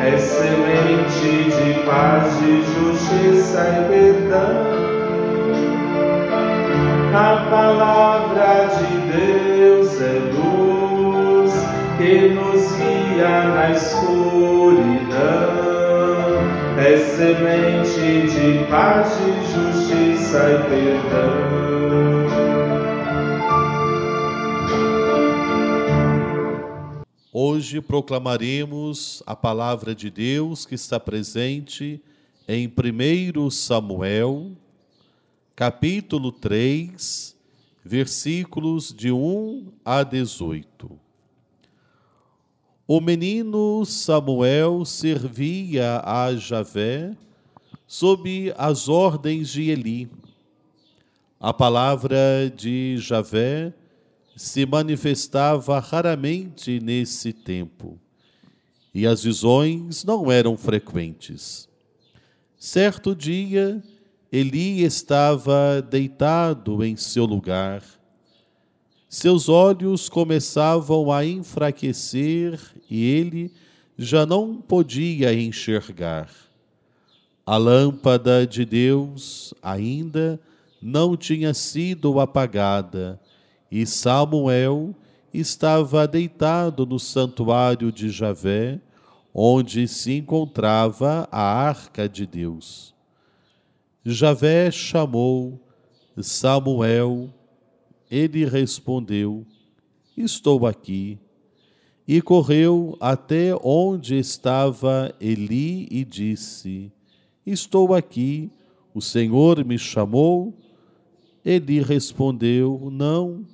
É 0.00 0.16
semente 0.16 1.50
de 1.50 1.80
paz, 1.84 2.38
de 2.40 2.62
justiça 2.62 3.60
e 3.68 3.80
perdão. 3.88 4.78
A 7.14 7.46
palavra 7.50 8.68
de 8.76 8.90
Deus 9.12 10.00
é 10.00 10.18
luz 10.34 11.52
que 11.96 12.12
nos 12.28 12.62
guia 12.76 13.36
na 13.54 13.70
escuridão 13.72 14.58
é 16.78 16.96
semente 16.96 18.28
de 18.28 18.64
paz, 18.70 19.18
de 19.18 19.32
justiça 19.52 20.38
e 20.38 20.58
perdão. 20.70 21.57
Hoje 27.40 27.80
proclamaremos 27.80 29.22
a 29.24 29.36
palavra 29.36 29.94
de 29.94 30.10
Deus 30.10 30.66
que 30.66 30.74
está 30.74 30.98
presente 30.98 32.02
em 32.48 32.66
1 32.66 33.48
Samuel, 33.48 34.56
capítulo 35.54 36.32
3, 36.32 37.36
versículos 37.84 38.92
de 38.92 39.12
1 39.12 39.68
a 39.84 40.02
18. 40.02 40.90
O 42.88 43.00
menino 43.00 43.84
Samuel 43.86 44.84
servia 44.84 46.02
a 46.04 46.34
Javé 46.34 47.16
sob 47.86 48.52
as 48.58 48.88
ordens 48.88 49.48
de 49.48 49.70
Eli. 49.70 50.10
A 51.38 51.54
palavra 51.54 52.52
de 52.52 52.96
Javé 52.98 53.72
se 54.38 54.64
manifestava 54.64 55.78
raramente 55.80 56.80
nesse 56.80 57.32
tempo, 57.32 58.00
e 58.94 59.06
as 59.06 59.22
visões 59.22 60.04
não 60.04 60.32
eram 60.32 60.56
frequentes. 60.56 61.68
Certo 62.58 63.14
dia, 63.14 63.82
Eli 64.32 64.82
estava 64.82 65.82
deitado 65.82 66.82
em 66.82 66.96
seu 66.96 67.26
lugar 67.26 67.82
seus 69.08 69.48
olhos 69.48 70.06
começavam 70.06 71.10
a 71.10 71.24
enfraquecer 71.24 72.60
e 72.90 73.02
ele 73.02 73.50
já 73.96 74.26
não 74.26 74.56
podia 74.56 75.32
enxergar. 75.32 76.28
A 77.46 77.56
lâmpada 77.56 78.46
de 78.46 78.66
Deus 78.66 79.54
ainda 79.62 80.38
não 80.82 81.16
tinha 81.16 81.54
sido 81.54 82.20
apagada 82.20 83.18
e 83.70 83.86
Samuel 83.86 84.94
estava 85.32 86.06
deitado 86.06 86.86
no 86.86 86.98
santuário 86.98 87.92
de 87.92 88.10
Javé, 88.10 88.80
onde 89.32 89.86
se 89.86 90.16
encontrava 90.16 91.28
a 91.30 91.42
arca 91.42 92.08
de 92.08 92.26
Deus. 92.26 92.94
Javé 94.04 94.70
chamou 94.70 95.60
Samuel 96.22 97.30
ele 98.10 98.44
respondeu: 98.44 99.46
Estou 100.16 100.66
aqui. 100.66 101.18
E 102.06 102.22
correu 102.22 102.96
até 103.00 103.54
onde 103.62 104.16
estava 104.16 105.14
Eli 105.20 105.86
e 105.90 106.04
disse: 106.04 106.90
Estou 107.44 107.94
aqui, 107.94 108.50
o 108.94 109.00
Senhor 109.00 109.62
me 109.64 109.78
chamou. 109.78 110.54
Eli 111.44 111.82
respondeu: 111.82 112.88
Não, 112.90 113.44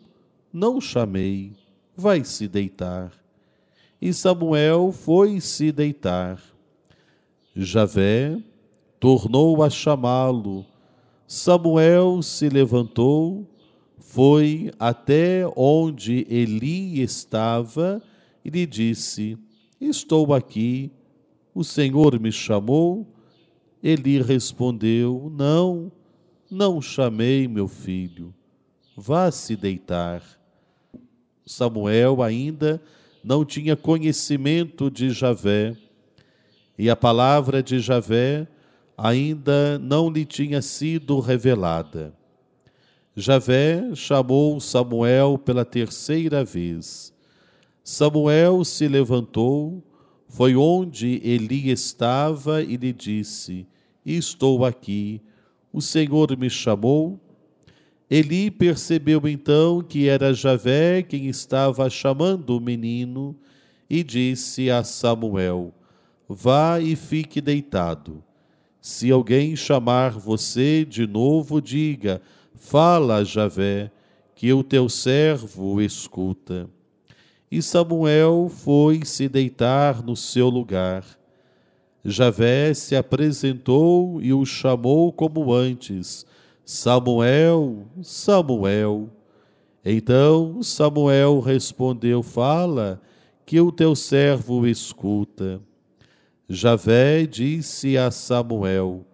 não 0.54 0.80
chamei, 0.80 1.52
vai 1.94 2.25
se 2.25 2.49
deitar. 2.49 3.12
E 4.00 4.14
Samuel 4.14 4.90
foi 4.90 5.40
se 5.40 5.71
deitar. 5.71 6.40
Javé 7.54 8.40
tornou 8.99 9.62
a 9.62 9.69
chamá-lo. 9.69 10.64
Samuel 11.26 12.23
se 12.23 12.49
levantou 12.49 13.47
foi 14.14 14.71
até 14.78 15.43
onde 15.56 16.25
Eli 16.30 17.02
estava 17.02 18.00
e 18.45 18.49
lhe 18.49 18.64
disse: 18.64 19.36
Estou 19.80 20.32
aqui, 20.32 20.93
o 21.52 21.64
Senhor 21.64 22.21
me 22.21 22.30
chamou. 22.30 23.12
Eli 23.82 24.23
respondeu: 24.23 25.32
Não, 25.36 25.90
não 26.49 26.80
chamei 26.80 27.49
meu 27.49 27.67
filho. 27.67 28.32
Vá 28.97 29.32
se 29.32 29.56
deitar. 29.56 30.23
Samuel 31.47 32.23
ainda 32.23 32.80
não 33.23 33.45
tinha 33.45 33.76
conhecimento 33.76 34.91
de 34.91 35.11
Javé, 35.11 35.76
e 36.78 36.91
a 36.91 36.97
palavra 36.97 37.63
de 37.63 37.78
Javé 37.78 38.47
ainda 38.97 39.78
não 39.78 40.11
lhe 40.11 40.25
tinha 40.25 40.61
sido 40.63 41.21
revelada. 41.21 42.15
Javé 43.17 43.95
chamou 43.95 44.59
Samuel 44.61 45.39
pela 45.39 45.65
terceira 45.65 46.45
vez. 46.45 47.13
Samuel 47.83 48.65
se 48.65 48.89
levantou, 48.89 49.83
foi 50.28 50.57
onde 50.57 51.21
Eli 51.23 51.71
estava 51.71 52.63
e 52.63 52.76
lhe 52.76 52.93
disse: 52.93 53.69
Estou 54.04 54.65
aqui, 54.65 55.21
o 55.73 55.80
Senhor 55.80 56.37
me 56.37 56.50
chamou. 56.50 57.21
Eli 58.17 58.49
percebeu 58.49 59.27
então 59.27 59.83
que 59.83 60.09
era 60.09 60.33
Javé 60.33 61.03
quem 61.03 61.27
estava 61.27 61.91
chamando 61.91 62.57
o 62.57 62.61
menino 62.61 63.35
e 63.91 64.05
disse 64.05 64.71
a 64.71 64.85
Samuel: 64.85 65.75
Vá 66.29 66.79
e 66.79 66.95
fique 66.95 67.41
deitado. 67.41 68.23
Se 68.81 69.11
alguém 69.11 69.57
chamar 69.57 70.13
você 70.13 70.85
de 70.85 71.09
novo, 71.09 71.61
diga: 71.61 72.23
Fala, 72.55 73.25
Javé, 73.25 73.91
que 74.37 74.53
o 74.53 74.63
teu 74.63 74.89
servo 74.89 75.81
escuta. 75.81 76.71
E 77.50 77.61
Samuel 77.61 78.49
foi 78.49 79.05
se 79.05 79.29
deitar 79.29 80.05
no 80.05 80.15
seu 80.15 80.49
lugar. 80.49 81.05
Javé 82.05 82.75
se 82.75 82.95
apresentou 82.95 84.23
e 84.23 84.33
o 84.33 84.47
chamou 84.47 85.13
como 85.13 85.53
antes: 85.53 86.25
Samuel, 86.65 87.87
Samuel. 88.03 89.11
Então 89.85 90.63
Samuel 90.63 91.41
respondeu: 91.41 92.23
Fala, 92.23 93.00
que 93.45 93.61
o 93.61 93.71
teu 93.71 93.95
servo 93.95 94.67
escuta. 94.67 95.61
Javé 96.49 97.27
disse 97.27 97.97
a 97.97 98.11
Samuel: 98.11 99.07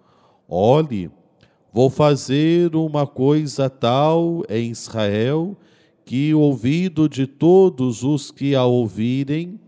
Olhe, 0.48 1.10
Vou 1.72 1.88
fazer 1.88 2.74
uma 2.74 3.06
coisa 3.06 3.70
tal 3.70 4.42
em 4.48 4.70
Israel 4.72 5.56
que 6.04 6.34
o 6.34 6.40
ouvido 6.40 7.08
de 7.08 7.28
todos 7.28 8.02
os 8.02 8.32
que 8.32 8.56
a 8.56 8.64
ouvirem 8.64 9.60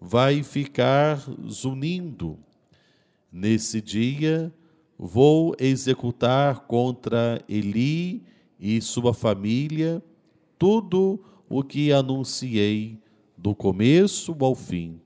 vai 0.00 0.42
ficar 0.42 1.22
zunindo. 1.46 2.38
Nesse 3.30 3.82
dia 3.82 4.50
vou 5.02 5.54
executar 5.58 6.66
contra 6.66 7.42
Eli 7.48 8.22
e 8.60 8.82
sua 8.82 9.14
família 9.14 10.02
tudo 10.58 11.18
o 11.48 11.62
que 11.62 11.90
anunciei 11.90 12.98
do 13.34 13.54
começo 13.54 14.36
ao 14.38 14.54
fim. 14.54 15.00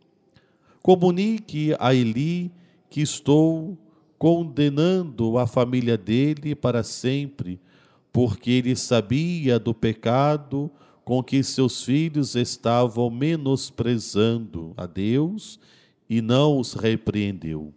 Comunique 0.83 1.77
a 1.79 1.95
Eli 1.95 2.51
que 2.91 3.03
estou 3.03 3.79
condenando 4.19 5.39
a 5.39 5.47
família 5.47 5.97
dele 5.97 6.57
para 6.57 6.83
sempre, 6.83 7.61
porque 8.13 8.51
ele 8.51 8.75
sabia 8.75 9.61
do 9.61 9.73
pecado 9.73 10.69
com 11.05 11.23
que 11.23 11.41
seus 11.45 11.85
filhos 11.85 12.35
estavam 12.35 13.11
menosprezando 13.11 14.75
a 14.77 14.87
Deus 14.87 15.61
e 16.11 16.21
não 16.21 16.59
os 16.59 16.75
repreendeu. 16.75 17.73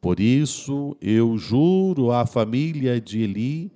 Por 0.00 0.20
isso 0.20 0.96
eu 1.00 1.36
juro 1.36 2.12
à 2.12 2.24
família 2.24 3.00
de 3.00 3.20
Eli 3.20 3.72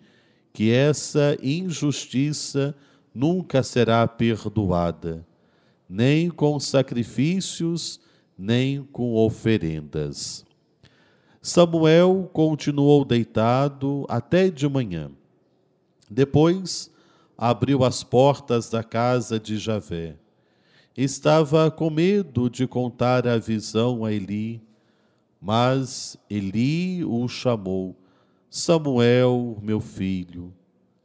que 0.53 0.71
essa 0.71 1.37
injustiça 1.43 2.75
nunca 3.15 3.63
será 3.63 4.07
perdoada, 4.07 5.27
nem 5.89 6.31
com 6.31 6.61
sacrifícios, 6.61 8.01
nem 8.39 8.83
com 8.85 9.15
oferendas. 9.15 10.45
Samuel 11.41 12.31
continuou 12.33 13.05
deitado 13.05 14.07
até 14.09 14.49
de 14.49 14.69
manhã. 14.69 15.11
Depois 16.09 16.91
abriu 17.37 17.83
as 17.83 18.05
portas 18.05 18.71
da 18.71 18.85
casa 18.85 19.41
de 19.41 19.59
Javé. 19.59 20.17
Estava 20.97 21.71
com 21.71 21.91
medo 21.91 22.49
de 22.49 22.67
contar 22.67 23.27
a 23.27 23.39
visão 23.39 24.05
a 24.05 24.13
Eli, 24.13 24.63
mas 25.43 26.17
Eli 26.31 27.05
o 27.05 27.27
chamou: 27.27 27.97
Samuel, 28.49 29.59
meu 29.61 29.81
filho. 29.81 30.55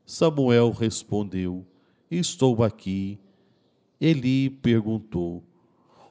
Samuel 0.06 0.70
respondeu: 0.70 1.66
Estou 2.10 2.64
aqui. 2.64 3.18
Eli 4.00 4.52
perguntou: 4.52 5.44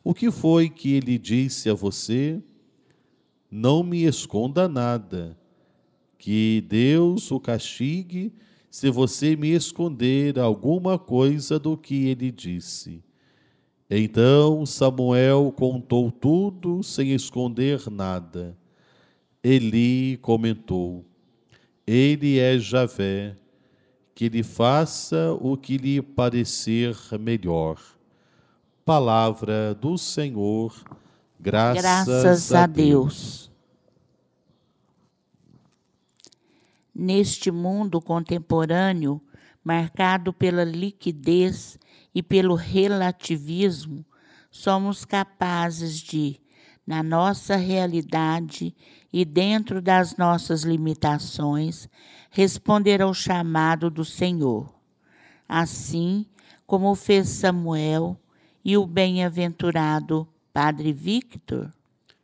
O 0.02 0.12
que 0.12 0.32
foi 0.32 0.68
que 0.68 0.94
ele 0.94 1.16
disse 1.16 1.70
a 1.70 1.74
você? 1.74 2.42
Não 3.48 3.84
me 3.84 4.02
esconda 4.02 4.68
nada. 4.68 5.38
Que 6.18 6.64
Deus 6.68 7.30
o 7.30 7.38
castigue 7.38 8.32
se 8.68 8.90
você 8.90 9.36
me 9.36 9.52
esconder 9.52 10.36
alguma 10.36 10.98
coisa 10.98 11.60
do 11.60 11.76
que 11.76 12.08
ele 12.08 12.32
disse. 12.32 13.04
Então 13.88 14.66
Samuel 14.66 15.54
contou 15.56 16.10
tudo 16.10 16.82
sem 16.82 17.12
esconder 17.12 17.88
nada. 17.88 18.56
Eli 19.42 20.18
comentou: 20.20 21.04
Ele 21.86 22.38
é 22.38 22.58
Javé, 22.58 23.36
que 24.12 24.28
lhe 24.28 24.42
faça 24.42 25.32
o 25.40 25.56
que 25.56 25.76
lhe 25.76 26.02
parecer 26.02 26.96
melhor. 27.20 27.80
Palavra 28.84 29.72
do 29.74 29.96
Senhor, 29.96 30.74
graças, 31.38 31.82
graças 31.82 32.52
a 32.52 32.66
Deus. 32.66 33.50
Neste 36.92 37.52
mundo 37.52 38.00
contemporâneo, 38.00 39.20
marcado 39.62 40.32
pela 40.32 40.64
liquidez 40.64 41.78
e 42.16 42.22
pelo 42.22 42.54
relativismo, 42.54 44.02
somos 44.50 45.04
capazes 45.04 45.98
de, 45.98 46.40
na 46.86 47.02
nossa 47.02 47.56
realidade 47.56 48.74
e 49.12 49.22
dentro 49.22 49.82
das 49.82 50.16
nossas 50.16 50.62
limitações, 50.62 51.90
responder 52.30 53.02
ao 53.02 53.12
chamado 53.12 53.90
do 53.90 54.02
Senhor. 54.02 54.74
Assim 55.46 56.24
como 56.66 56.94
fez 56.94 57.28
Samuel 57.28 58.18
e 58.64 58.78
o 58.78 58.86
bem-aventurado 58.86 60.26
Padre 60.54 60.94
Victor. 60.94 61.70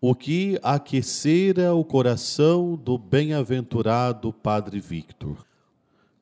O 0.01 0.15
que 0.15 0.59
aquecera 0.63 1.75
o 1.75 1.85
coração 1.85 2.77
do 2.77 2.97
bem-aventurado 2.97 4.33
Padre 4.33 4.81
Victor 4.81 5.52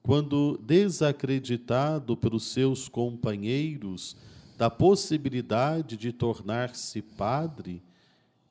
quando 0.02 0.58
desacreditado 0.58 2.16
pelos 2.16 2.44
seus 2.44 2.88
companheiros 2.88 4.16
da 4.56 4.68
possibilidade 4.68 5.96
de 5.96 6.12
tornar-se 6.12 7.00
padre, 7.00 7.82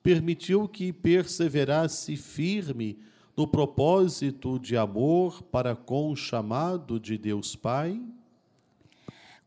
permitiu 0.01 0.67
que 0.67 0.91
perseverasse 0.91 2.15
firme 2.15 2.99
no 3.35 3.47
propósito 3.47 4.59
de 4.59 4.75
amor 4.75 5.41
para 5.43 5.75
com 5.75 6.11
o 6.11 6.15
chamado 6.15 6.99
de 6.99 7.17
Deus 7.17 7.55
Pai? 7.55 8.01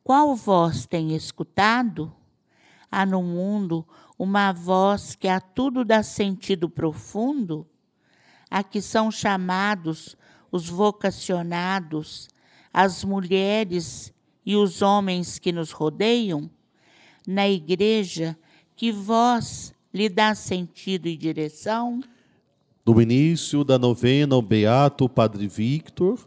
Qual 0.04 0.34
voz 0.34 0.86
tem 0.86 1.14
escutado? 1.14 2.12
Há 2.90 3.06
no 3.06 3.22
mundo 3.22 3.86
uma 4.18 4.52
voz 4.52 5.14
que 5.14 5.28
a 5.28 5.40
tudo 5.40 5.84
dá 5.84 6.02
sentido 6.02 6.68
profundo? 6.68 7.66
A 8.50 8.62
que 8.62 8.80
são 8.82 9.10
chamados 9.10 10.16
os 10.52 10.68
vocacionados, 10.68 12.28
as 12.72 13.02
mulheres 13.02 14.12
e 14.44 14.54
os 14.54 14.82
homens 14.82 15.38
que 15.38 15.50
nos 15.50 15.70
rodeiam? 15.70 16.50
Na 17.26 17.48
igreja, 17.48 18.36
que 18.76 18.92
voz 18.92 19.74
lhe 19.92 20.08
dá 20.08 20.34
sentido 20.34 21.08
e 21.08 21.16
direção? 21.16 22.02
No 22.84 23.00
início 23.00 23.64
da 23.64 23.78
novena 23.78 24.34
ao 24.34 24.42
Beato 24.42 25.08
Padre 25.08 25.48
Victor, 25.48 26.18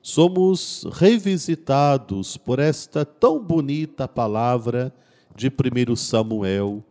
somos 0.00 0.84
revisitados 0.92 2.36
por 2.36 2.58
esta 2.58 3.04
tão 3.04 3.42
bonita 3.42 4.06
palavra 4.06 4.94
de 5.34 5.48
1 5.48 5.96
Samuel, 5.96 6.84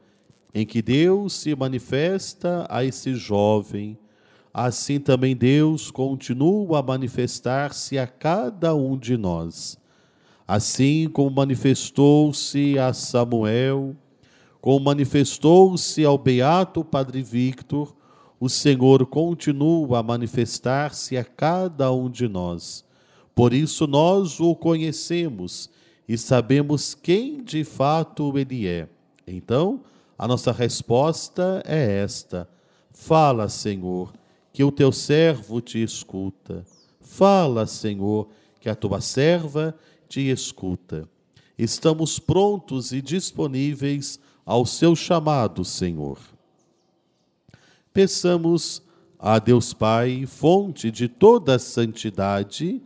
em 0.54 0.66
que 0.66 0.82
Deus 0.82 1.34
se 1.34 1.56
manifesta 1.56 2.66
a 2.70 2.84
esse 2.84 3.14
jovem 3.16 3.98
assim 4.54 5.00
também 5.00 5.36
Deus 5.36 5.90
continua 5.90 6.80
a 6.80 6.84
manifestar-se 6.84 7.98
a 7.98 8.06
cada 8.06 8.76
um 8.76 8.98
de 8.98 9.18
nós. 9.18 9.78
Assim 10.48 11.10
como 11.12 11.32
manifestou-se 11.32 12.78
a 12.78 12.92
Samuel, 12.92 13.96
como 14.60 14.84
manifestou-se 14.84 16.04
ao 16.04 16.18
beato 16.18 16.84
Padre 16.84 17.22
Victor, 17.22 17.96
o 18.40 18.50
Senhor 18.50 19.06
continua 19.06 20.00
a 20.00 20.04
manifestar-se 20.04 21.16
a 21.16 21.24
cada 21.24 21.92
um 21.92 22.10
de 22.10 22.28
nós. 22.28 22.84
Por 23.34 23.54
isso 23.54 23.88
nós 23.88 24.40
o 24.40 24.54
conhecemos 24.54 25.70
e 26.08 26.18
sabemos 26.18 26.94
quem 26.94 27.42
de 27.42 27.64
fato 27.64 28.38
ele 28.38 28.68
é. 28.68 28.90
Então, 29.26 29.82
a 30.18 30.28
nossa 30.28 30.52
resposta 30.52 31.64
é 31.66 32.02
esta: 32.02 32.50
Fala, 32.92 33.48
Senhor 33.48 34.12
que 34.54 34.64
o 34.64 34.72
teu 34.72 34.92
servo 34.92 35.62
te 35.62 35.82
escuta. 35.82 36.66
Fala, 37.00 37.66
Senhor, 37.66 38.30
que 38.60 38.70
a 38.70 38.76
tua 38.76 39.02
serva 39.02 39.76
te 40.08 40.30
escuta. 40.30 41.08
Estamos 41.58 42.20
prontos 42.20 42.92
e 42.92 43.02
disponíveis 43.02 44.20
ao 44.46 44.66
seu 44.66 44.96
chamado, 44.96 45.64
Senhor. 45.64 46.18
Peçamos 47.94 48.82
a 49.20 49.38
Deus 49.38 49.74
Pai, 49.74 50.26
fonte 50.26 50.90
de 50.90 51.08
toda 51.08 51.60
santidade, 51.60 52.82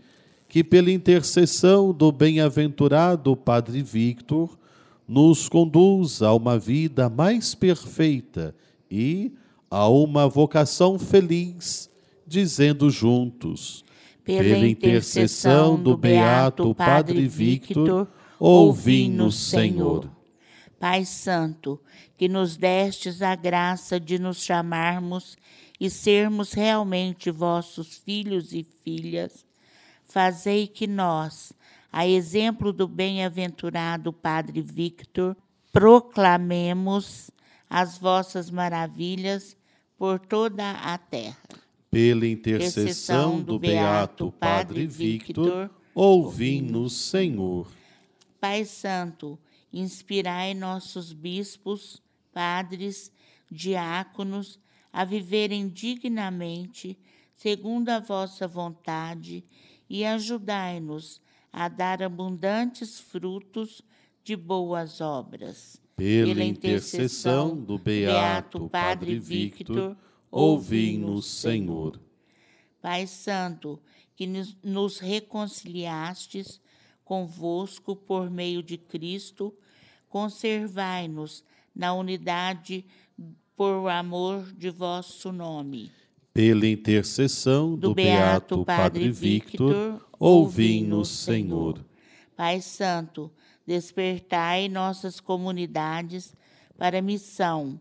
que 0.49 0.63
pela 0.63 0.91
intercessão 0.91 1.93
do 1.93 2.11
bem-aventurado 2.11 3.35
Padre 3.35 3.81
Victor, 3.81 4.57
nos 5.07 5.47
conduza 5.47 6.27
a 6.27 6.33
uma 6.33 6.57
vida 6.57 7.09
mais 7.09 7.53
perfeita 7.53 8.55
e 8.89 9.31
a 9.69 9.87
uma 9.87 10.27
vocação 10.27 10.97
feliz, 10.97 11.89
dizendo 12.25 12.89
juntos: 12.89 13.83
Pela 14.23 14.57
intercessão 14.67 15.81
do 15.81 15.97
beato 15.97 16.73
Padre 16.73 17.27
Victor, 17.27 18.07
ouvi-nos, 18.39 19.35
Senhor. 19.35 20.09
Pai 20.79 21.05
Santo, 21.05 21.79
que 22.17 22.27
nos 22.27 22.57
destes 22.57 23.21
a 23.21 23.35
graça 23.35 23.99
de 23.99 24.19
nos 24.19 24.43
chamarmos 24.43 25.37
e 25.79 25.89
sermos 25.89 26.53
realmente 26.53 27.31
vossos 27.31 27.97
filhos 27.97 28.53
e 28.53 28.65
filhas, 28.83 29.45
fazei 30.03 30.67
que 30.67 30.87
nós, 30.87 31.51
a 31.91 32.07
exemplo 32.07 32.71
do 32.71 32.87
bem-aventurado 32.87 34.13
Padre 34.13 34.61
Victor, 34.61 35.35
proclamemos 35.71 37.29
as 37.69 37.97
vossas 37.97 38.49
maravilhas 38.49 39.57
por 39.97 40.19
toda 40.19 40.71
a 40.71 40.97
terra. 40.97 41.37
Pela 41.89 42.27
intercessão 42.27 43.41
do 43.41 43.57
beato 43.57 44.31
Padre 44.31 44.85
Victor, 44.85 45.69
ouvi-nos, 45.93 46.93
Senhor. 46.93 47.71
Pai 48.39 48.65
Santo, 48.65 49.39
inspirai 49.71 50.53
nossos 50.53 51.13
bispos, 51.13 52.01
padres, 52.33 53.11
diáconos 53.49 54.59
a 54.91 55.05
viverem 55.05 55.69
dignamente, 55.69 56.97
segundo 57.35 57.89
a 57.89 57.99
vossa 57.99 58.47
vontade, 58.47 59.45
e 59.89 60.05
ajudai-nos 60.05 61.21
a 61.51 61.67
dar 61.69 62.03
abundantes 62.03 62.99
frutos 62.99 63.81
de 64.23 64.35
boas 64.35 64.99
obras 64.99 65.84
pela 65.95 66.43
intercessão 66.43 67.55
do 67.55 67.77
Beato 67.77 68.69
Padre 68.69 69.17
Victor, 69.17 69.95
ouvi-nos, 70.29 71.25
Senhor. 71.25 71.99
Pai 72.81 73.07
Santo, 73.07 73.79
que 74.15 74.27
nos 74.63 74.99
reconciliastes 74.99 76.61
convosco 77.03 77.95
por 77.95 78.29
meio 78.29 78.61
de 78.61 78.77
Cristo, 78.77 79.53
conservai-nos 80.09 81.43
na 81.73 81.93
unidade 81.93 82.85
por 83.55 83.89
amor 83.89 84.51
de 84.53 84.69
vosso 84.69 85.31
nome. 85.31 85.91
Pela 86.33 86.67
intercessão 86.67 87.71
do, 87.71 87.89
do 87.89 87.95
Beato 87.95 88.65
Padre 88.65 89.09
Victor, 89.09 90.05
ouvi-nos, 90.19 91.07
Senhor. 91.09 91.85
Pai 92.35 92.59
Santo, 92.59 93.31
despertai 93.65 94.69
nossas 94.69 95.19
comunidades 95.19 96.33
para 96.77 96.99
a 96.99 97.01
missão, 97.01 97.79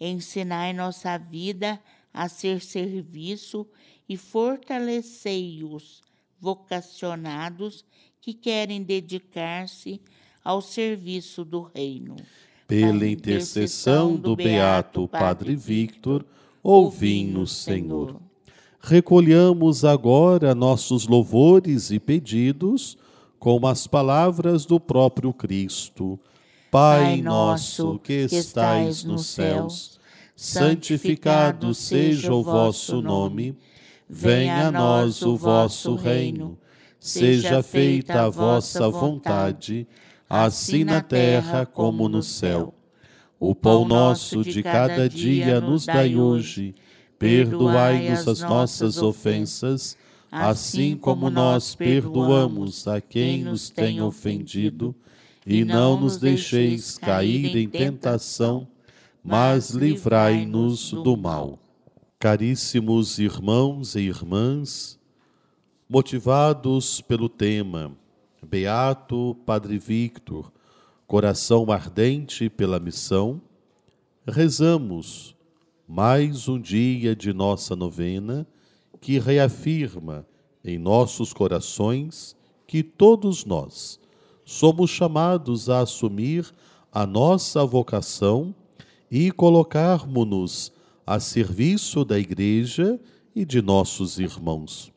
ensinai 0.00 0.72
nossa 0.72 1.18
vida 1.18 1.80
a 2.12 2.28
ser 2.28 2.60
serviço 2.60 3.66
e 4.08 4.16
fortalecei-os 4.16 6.00
vocacionados 6.40 7.84
que 8.20 8.32
querem 8.32 8.82
dedicar-se 8.82 10.00
ao 10.42 10.62
serviço 10.62 11.44
do 11.44 11.62
reino. 11.74 12.16
Pela 12.66 13.06
intercessão 13.06 14.16
do 14.16 14.34
beato 14.34 15.06
Padre 15.06 15.54
Victor, 15.54 16.24
ouvi-nos, 16.62 17.52
Senhor. 17.52 18.20
recolhamos 18.80 19.84
agora 19.84 20.54
nossos 20.54 21.06
louvores 21.06 21.90
e 21.90 22.00
pedidos 22.00 22.96
com 23.38 23.66
as 23.66 23.86
palavras 23.86 24.66
do 24.66 24.78
próprio 24.80 25.32
Cristo. 25.32 26.18
Pai 26.70 27.22
nosso 27.22 27.98
que 27.98 28.26
estais 28.30 29.04
nos 29.04 29.26
céus, 29.26 30.00
santificado 30.34 31.74
seja 31.74 32.32
o 32.32 32.42
vosso 32.42 33.00
nome. 33.00 33.56
Venha 34.08 34.68
a 34.68 34.72
nós 34.72 35.22
o 35.22 35.36
vosso 35.36 35.94
reino. 35.94 36.58
Seja 36.98 37.62
feita 37.62 38.22
a 38.22 38.28
vossa 38.28 38.88
vontade, 38.88 39.86
assim 40.28 40.82
na 40.84 41.00
terra 41.00 41.64
como 41.64 42.08
no 42.08 42.22
céu. 42.22 42.74
O 43.38 43.54
pão 43.54 43.84
nosso 43.84 44.42
de 44.42 44.62
cada 44.62 45.08
dia 45.08 45.60
nos 45.60 45.86
dai 45.86 46.16
hoje 46.16 46.74
Perdoai-nos 47.18 48.28
as 48.28 48.40
nossas 48.40 48.98
ofensas, 48.98 49.96
assim 50.38 50.96
como 50.96 51.30
nós 51.30 51.74
perdoamos 51.74 52.86
a 52.86 53.00
quem 53.00 53.44
nos 53.44 53.70
tem 53.70 54.02
ofendido, 54.02 54.94
e 55.46 55.64
não 55.64 55.98
nos 55.98 56.18
deixeis 56.18 56.98
cair 56.98 57.56
em 57.56 57.68
tentação, 57.68 58.66
mas 59.22 59.70
livrai-nos 59.70 60.90
do 60.90 61.16
mal. 61.16 61.58
Caríssimos 62.18 63.18
irmãos 63.18 63.94
e 63.94 64.00
irmãs, 64.00 64.98
motivados 65.88 67.00
pelo 67.00 67.28
tema 67.28 67.96
Beato 68.44 69.36
Padre 69.46 69.78
Victor, 69.78 70.52
coração 71.06 71.70
ardente 71.70 72.50
pela 72.50 72.80
missão, 72.80 73.40
rezamos 74.26 75.36
mais 75.86 76.48
um 76.48 76.60
dia 76.60 77.14
de 77.14 77.32
nossa 77.32 77.76
novena 77.76 78.46
que 79.00 79.18
reafirma 79.18 80.26
em 80.64 80.78
nossos 80.78 81.32
corações 81.32 82.36
que 82.66 82.82
todos 82.82 83.44
nós 83.44 84.00
somos 84.44 84.90
chamados 84.90 85.68
a 85.70 85.80
assumir 85.80 86.52
a 86.92 87.06
nossa 87.06 87.64
vocação 87.64 88.54
e 89.10 89.30
colocarmos-nos 89.30 90.72
a 91.06 91.20
serviço 91.20 92.04
da 92.04 92.18
Igreja 92.18 92.98
e 93.34 93.44
de 93.44 93.62
nossos 93.62 94.18
irmãos. 94.18 94.92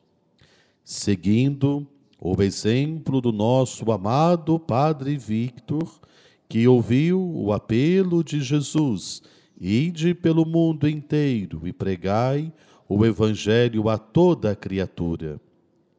Seguindo 0.83 1.85
o 2.19 2.41
exemplo 2.41 3.21
do 3.21 3.31
nosso 3.31 3.91
amado 3.91 4.59
Padre 4.59 5.17
Victor, 5.17 5.99
que 6.47 6.67
ouviu 6.67 7.21
o 7.21 7.53
apelo 7.53 8.23
de 8.23 8.41
Jesus 8.41 9.21
Ide 9.59 10.13
pelo 10.13 10.45
mundo 10.45 10.87
inteiro 10.87 11.67
e 11.67 11.73
pregai 11.73 12.53
o 12.89 13.05
Evangelho 13.05 13.87
a 13.87 13.97
toda 13.99 14.55
criatura. 14.55 15.39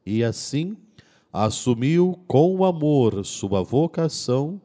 E 0.04 0.24
assim 0.24 0.76
assumiu 1.32 2.18
com 2.26 2.64
amor 2.64 3.24
sua 3.24 3.62
vocação, 3.62 4.60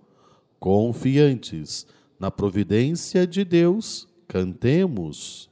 confiantes 0.59 1.85
na 2.19 2.31
providência 2.31 3.27
de 3.27 3.45
Deus, 3.45 4.07
cantemos. 4.27 5.47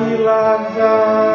que 0.00 0.14
lava, 0.22 1.29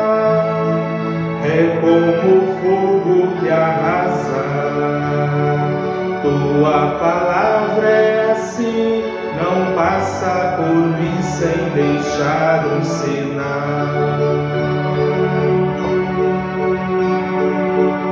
passa 10.26 10.58
por 10.58 10.76
mim 10.98 11.22
sem 11.22 11.70
deixar 11.76 12.66
um 12.66 12.84
sinal. 12.84 13.46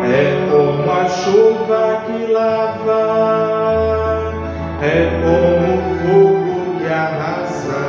É 0.05 0.47
como 0.51 0.91
a 0.91 1.07
chuva 1.07 2.03
que 2.05 2.31
lava, 2.31 3.03
é 4.81 5.09
como 5.23 5.73
o 5.73 5.85
fogo 6.01 6.77
que 6.79 6.87
arrasa. 6.87 7.81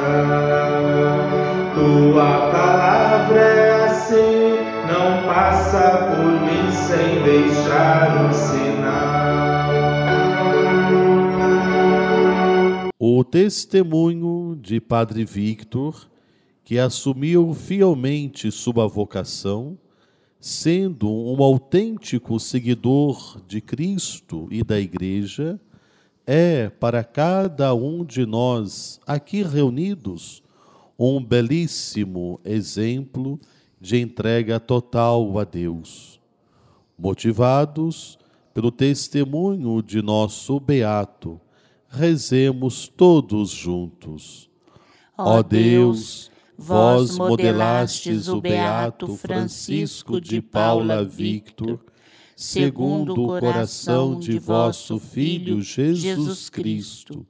Tua 1.74 2.30
palavra 2.50 3.40
é 3.40 3.84
assim, 3.84 4.58
não 4.88 5.22
passa 5.26 5.84
por 6.08 6.24
mim 6.24 6.70
sem 6.72 7.22
deixar 7.22 8.24
um 8.24 8.32
sinal. 8.32 8.63
Testemunho 13.44 14.58
de 14.58 14.80
Padre 14.80 15.22
Victor, 15.22 16.08
que 16.64 16.78
assumiu 16.78 17.52
fielmente 17.52 18.50
sua 18.50 18.86
vocação, 18.88 19.76
sendo 20.40 21.10
um 21.10 21.42
autêntico 21.42 22.40
seguidor 22.40 23.42
de 23.46 23.60
Cristo 23.60 24.48
e 24.50 24.64
da 24.64 24.80
Igreja, 24.80 25.60
é 26.26 26.70
para 26.70 27.04
cada 27.04 27.74
um 27.74 28.02
de 28.02 28.24
nós 28.24 28.98
aqui 29.06 29.42
reunidos 29.42 30.42
um 30.98 31.22
belíssimo 31.22 32.40
exemplo 32.46 33.38
de 33.78 34.00
entrega 34.00 34.58
total 34.58 35.38
a 35.38 35.44
Deus. 35.44 36.18
Motivados 36.98 38.18
pelo 38.54 38.72
testemunho 38.72 39.82
de 39.82 40.00
nosso 40.00 40.58
Beato, 40.58 41.38
rezemos 41.96 42.88
todos 42.88 43.50
juntos. 43.50 44.50
Ó 45.16 45.42
Deus, 45.42 46.30
vós 46.56 47.16
modelastes 47.16 48.28
o 48.28 48.40
Beato 48.40 49.16
Francisco 49.16 50.20
de 50.20 50.40
Paula 50.40 51.04
Victor, 51.04 51.80
segundo 52.36 53.12
o 53.12 53.38
coração 53.40 54.18
de 54.18 54.38
vosso 54.38 54.98
Filho 54.98 55.60
Jesus 55.62 56.50
Cristo 56.50 57.26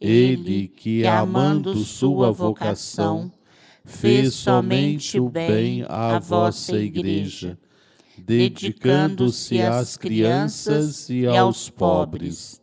ele 0.00 0.68
que, 0.68 1.06
amando 1.06 1.76
sua 1.84 2.30
vocação, 2.30 3.32
fez 3.84 4.34
somente 4.34 5.18
o 5.18 5.28
bem 5.28 5.84
à 5.88 6.18
vossa 6.18 6.78
Igreja, 6.78 7.58
dedicando-se 8.16 9.60
às 9.60 9.96
crianças 9.96 11.08
e 11.08 11.26
aos 11.26 11.68
pobres. 11.68 12.60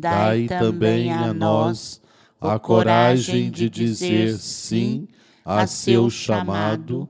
Dai 0.00 0.46
também 0.46 1.12
a 1.12 1.32
nós 1.32 2.00
a 2.40 2.58
coragem 2.58 3.50
de 3.50 3.68
dizer 3.68 4.36
sim 4.38 5.08
a 5.44 5.66
seu 5.66 6.08
chamado 6.08 7.08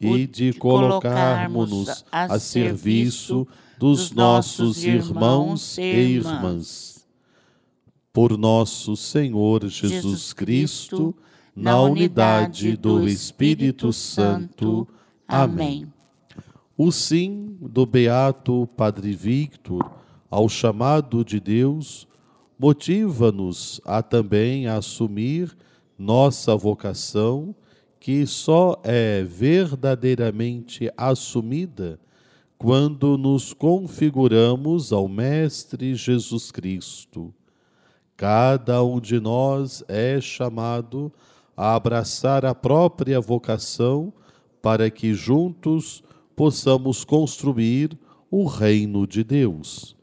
e 0.00 0.26
de 0.26 0.52
colocarmos-nos 0.54 2.04
a 2.10 2.38
serviço 2.38 3.46
dos 3.78 4.10
nossos 4.12 4.84
irmãos 4.84 5.76
e 5.76 5.82
irmãs 5.82 6.90
por 8.12 8.36
nosso 8.36 8.96
Senhor 8.96 9.66
Jesus 9.68 10.32
Cristo, 10.32 11.14
na 11.54 11.80
unidade 11.80 12.76
do 12.76 13.06
Espírito 13.06 13.92
Santo. 13.92 14.86
Amém. 15.28 15.86
O 16.76 16.90
sim 16.90 17.56
do 17.60 17.86
beato 17.86 18.68
Padre 18.76 19.12
Victor 19.12 19.90
ao 20.30 20.48
chamado 20.48 21.24
de 21.24 21.38
Deus 21.38 22.08
motiva-nos 22.60 23.80
a 23.84 24.02
também 24.02 24.66
assumir 24.66 25.56
nossa 25.98 26.54
vocação, 26.54 27.54
que 27.98 28.26
só 28.26 28.80
é 28.84 29.22
verdadeiramente 29.22 30.92
assumida 30.96 31.98
quando 32.58 33.16
nos 33.16 33.52
configuramos 33.52 34.92
ao 34.92 35.08
Mestre 35.08 35.94
Jesus 35.94 36.50
Cristo 36.50 37.34
Cada 38.20 38.84
um 38.84 39.00
de 39.00 39.18
nós 39.18 39.82
é 39.88 40.20
chamado 40.20 41.10
a 41.56 41.74
abraçar 41.74 42.44
a 42.44 42.54
própria 42.54 43.18
vocação 43.18 44.12
para 44.60 44.90
que 44.90 45.14
juntos 45.14 46.04
possamos 46.36 47.02
construir 47.02 47.98
o 48.30 48.44
reino 48.44 49.06
de 49.06 49.24
Deus. 49.24 49.96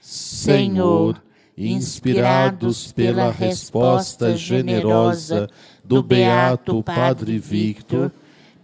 Senhor, 0.00 1.20
inspirados 1.56 2.92
pela 2.92 3.30
resposta 3.30 4.36
generosa 4.36 5.48
do 5.82 6.02
beato 6.02 6.82
Padre 6.82 7.38
Victor, 7.38 8.12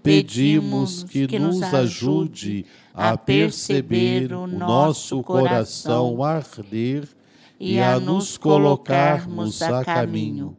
pedimos 0.03 1.05
que 1.05 1.39
nos 1.39 1.63
ajude 1.63 2.67
a 2.93 3.17
perceber 3.17 4.33
o 4.35 4.47
nosso 4.47 5.23
coração 5.23 6.23
arder 6.23 7.09
e 7.59 7.81
a 7.81 7.99
nos 7.99 8.37
colocarmos 8.37 9.63
a 9.63 9.85
caminho, 9.85 10.57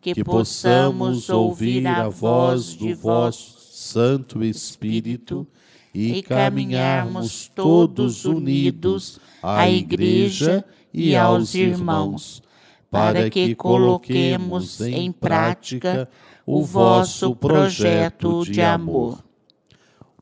que 0.00 0.24
possamos 0.24 1.28
ouvir 1.28 1.86
a 1.86 2.08
voz 2.08 2.74
do 2.74 2.94
vosso 2.96 3.56
Santo 3.60 4.42
Espírito 4.42 5.46
e 5.94 6.22
caminharmos 6.22 7.50
todos 7.54 8.24
unidos 8.24 9.20
à 9.42 9.70
Igreja 9.70 10.64
e 10.92 11.14
aos 11.16 11.54
irmãos, 11.54 12.42
para 12.90 13.28
que 13.28 13.54
coloquemos 13.54 14.80
em 14.80 15.12
prática 15.12 16.08
o 16.46 16.62
vosso 16.62 17.34
projeto 17.34 18.44
de 18.44 18.62
amor. 18.62 19.24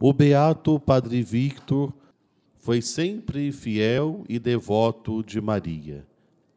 O 0.00 0.12
beato 0.12 0.80
Padre 0.80 1.22
Victor 1.22 1.92
foi 2.58 2.80
sempre 2.80 3.52
fiel 3.52 4.24
e 4.28 4.38
devoto 4.38 5.22
de 5.22 5.40
Maria. 5.40 6.06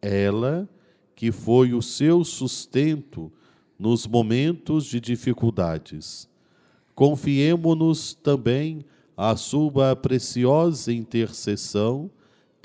Ela, 0.01 0.67
que 1.15 1.31
foi 1.31 1.73
o 1.73 1.81
seu 1.81 2.23
sustento 2.23 3.31
nos 3.77 4.07
momentos 4.07 4.85
de 4.85 4.99
dificuldades. 4.99 6.27
Confiemo-nos 6.95 8.13
também 8.13 8.85
à 9.15 9.35
sua 9.35 9.95
preciosa 9.95 10.91
intercessão, 10.93 12.09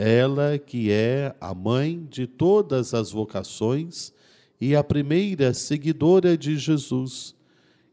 ela 0.03 0.59
que 0.59 0.91
é 0.91 1.35
a 1.41 1.55
mãe 1.55 2.05
de 2.11 2.27
todas 2.27 2.93
as 2.93 3.13
vocações 3.13 4.13
e 4.61 4.75
a 4.75 4.83
primeira 4.83 5.55
seguidora 5.55 6.37
de 6.37 6.57
Jesus, 6.59 7.37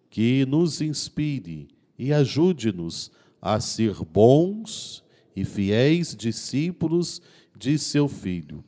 que 0.09 0.43
nos 0.47 0.81
inspire 0.81 1.67
e 1.99 2.11
ajude-nos 2.11 3.11
a 3.39 3.59
ser 3.59 3.93
bons 4.03 5.03
e 5.35 5.45
fiéis 5.45 6.15
discípulos 6.15 7.21
de 7.55 7.77
seu 7.77 8.07
Filho, 8.07 8.63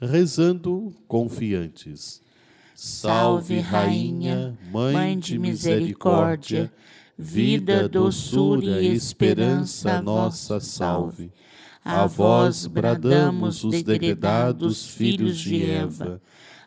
rezando 0.00 0.92
confiantes. 1.06 2.20
Salve, 2.74 3.60
Rainha, 3.60 4.58
Mãe 4.72 5.16
de 5.16 5.38
misericórdia, 5.38 6.72
vida, 7.16 7.88
doçura 7.88 8.82
e 8.82 8.88
esperança 8.92 10.02
nossa, 10.02 10.58
salve. 10.58 11.30
A 11.84 12.06
vós 12.06 12.66
bradamos 12.66 13.62
os 13.62 13.82
degredados 13.82 14.88
filhos 14.88 15.38
de 15.38 15.70
Eva. 15.70 16.18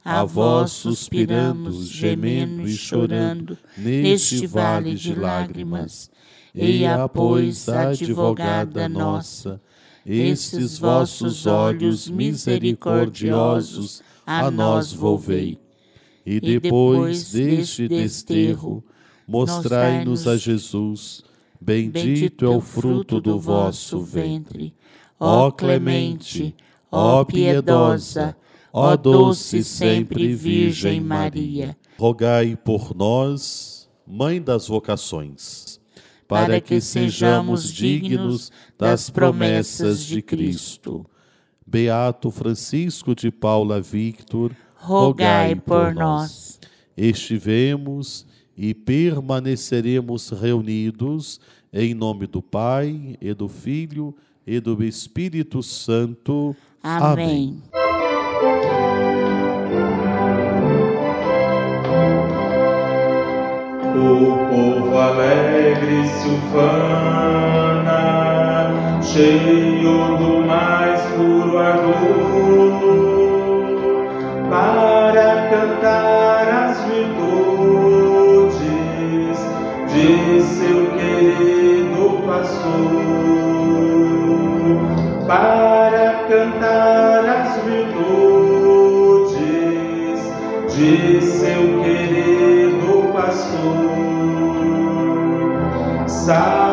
A 0.05 0.23
vós 0.23 0.71
suspiramos, 0.71 1.87
gemendo 1.87 2.67
e 2.67 2.75
chorando, 2.75 3.57
neste 3.75 4.45
vale 4.45 4.93
de 4.93 5.15
lágrimas. 5.15 6.11
Eia, 6.53 7.09
pois, 7.09 7.67
advogada 7.67 8.87
nossa, 8.87 9.59
estes 10.05 10.77
vossos 10.77 11.47
olhos 11.47 12.07
misericordiosos 12.07 14.03
a 14.25 14.51
nós 14.51 14.93
volvei. 14.93 15.57
E 16.23 16.39
depois 16.39 17.31
deste 17.31 17.87
desterro, 17.87 18.83
mostrai-nos 19.27 20.27
a 20.27 20.37
Jesus. 20.37 21.23
Bendito 21.59 22.45
é 22.45 22.49
o 22.49 22.61
fruto 22.61 23.19
do 23.19 23.39
vosso 23.39 23.99
ventre. 23.99 24.75
Ó 25.19 25.51
clemente, 25.51 26.55
ó 26.91 27.23
piedosa, 27.25 28.35
Ó 28.71 28.95
doce 28.95 29.63
sempre 29.63 30.35
Virgem 30.35 31.01
Maria, 31.01 31.75
rogai 31.97 32.55
por 32.55 32.95
nós, 32.95 33.89
Mãe 34.05 34.39
das 34.39 34.67
vocações, 34.67 35.79
para 36.27 36.61
que 36.61 36.79
sejamos 36.79 37.73
dignos 37.73 38.51
das 38.77 39.09
promessas 39.09 40.05
de 40.05 40.21
Cristo. 40.21 41.05
Beato 41.65 42.29
Francisco 42.29 43.15
de 43.15 43.31
Paula 43.31 43.81
Victor, 43.81 44.55
rogai 44.75 45.55
por 45.55 45.93
nós. 45.95 46.59
Estivemos 46.95 48.27
e 48.55 48.73
permaneceremos 48.73 50.29
reunidos 50.29 51.41
em 51.73 51.93
nome 51.93 52.27
do 52.27 52.41
Pai 52.41 53.17
e 53.19 53.33
do 53.33 53.47
Filho 53.47 54.15
e 54.15 54.26
do 54.61 54.81
Espírito 54.81 55.61
Santo. 55.61 56.55
Amém. 56.81 57.11
Amém. 57.11 57.61
O 63.93 64.37
povo 64.49 64.97
alegre 64.97 66.07
se 66.07 66.29
ufana, 66.29 67.91
cheio 69.01 70.17
do 70.17 70.45
mais 70.47 71.01
puro 71.11 71.57
ardor, 71.57 72.77
para 74.49 75.49
cantar 75.49 76.47
as 76.47 76.77
virtudes 76.85 78.47
de 79.91 80.41
seu 80.41 80.79
querido 80.91 82.21
pastor. 82.25 83.06
Salve, 96.27 96.66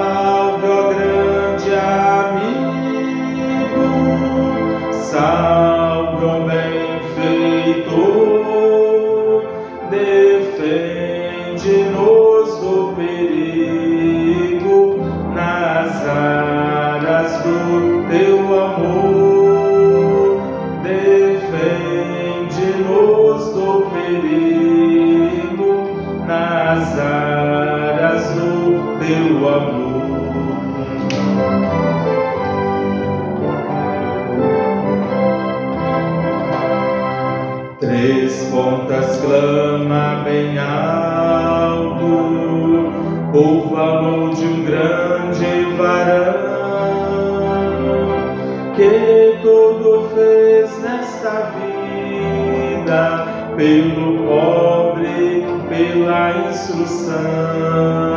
clama 39.25 40.23
bem 40.25 40.59
alto 40.59 42.05
o 43.33 43.69
valor 43.71 44.35
de 44.35 44.45
um 44.45 44.65
grande 44.65 45.65
varão 45.77 46.55
que 48.77 49.39
tudo 49.43 50.11
fez 50.15 50.79
nesta 50.83 51.53
vida 51.57 53.27
pelo 53.57 54.25
pobre, 54.27 55.47
pela 55.69 56.49
instrução 56.51 58.13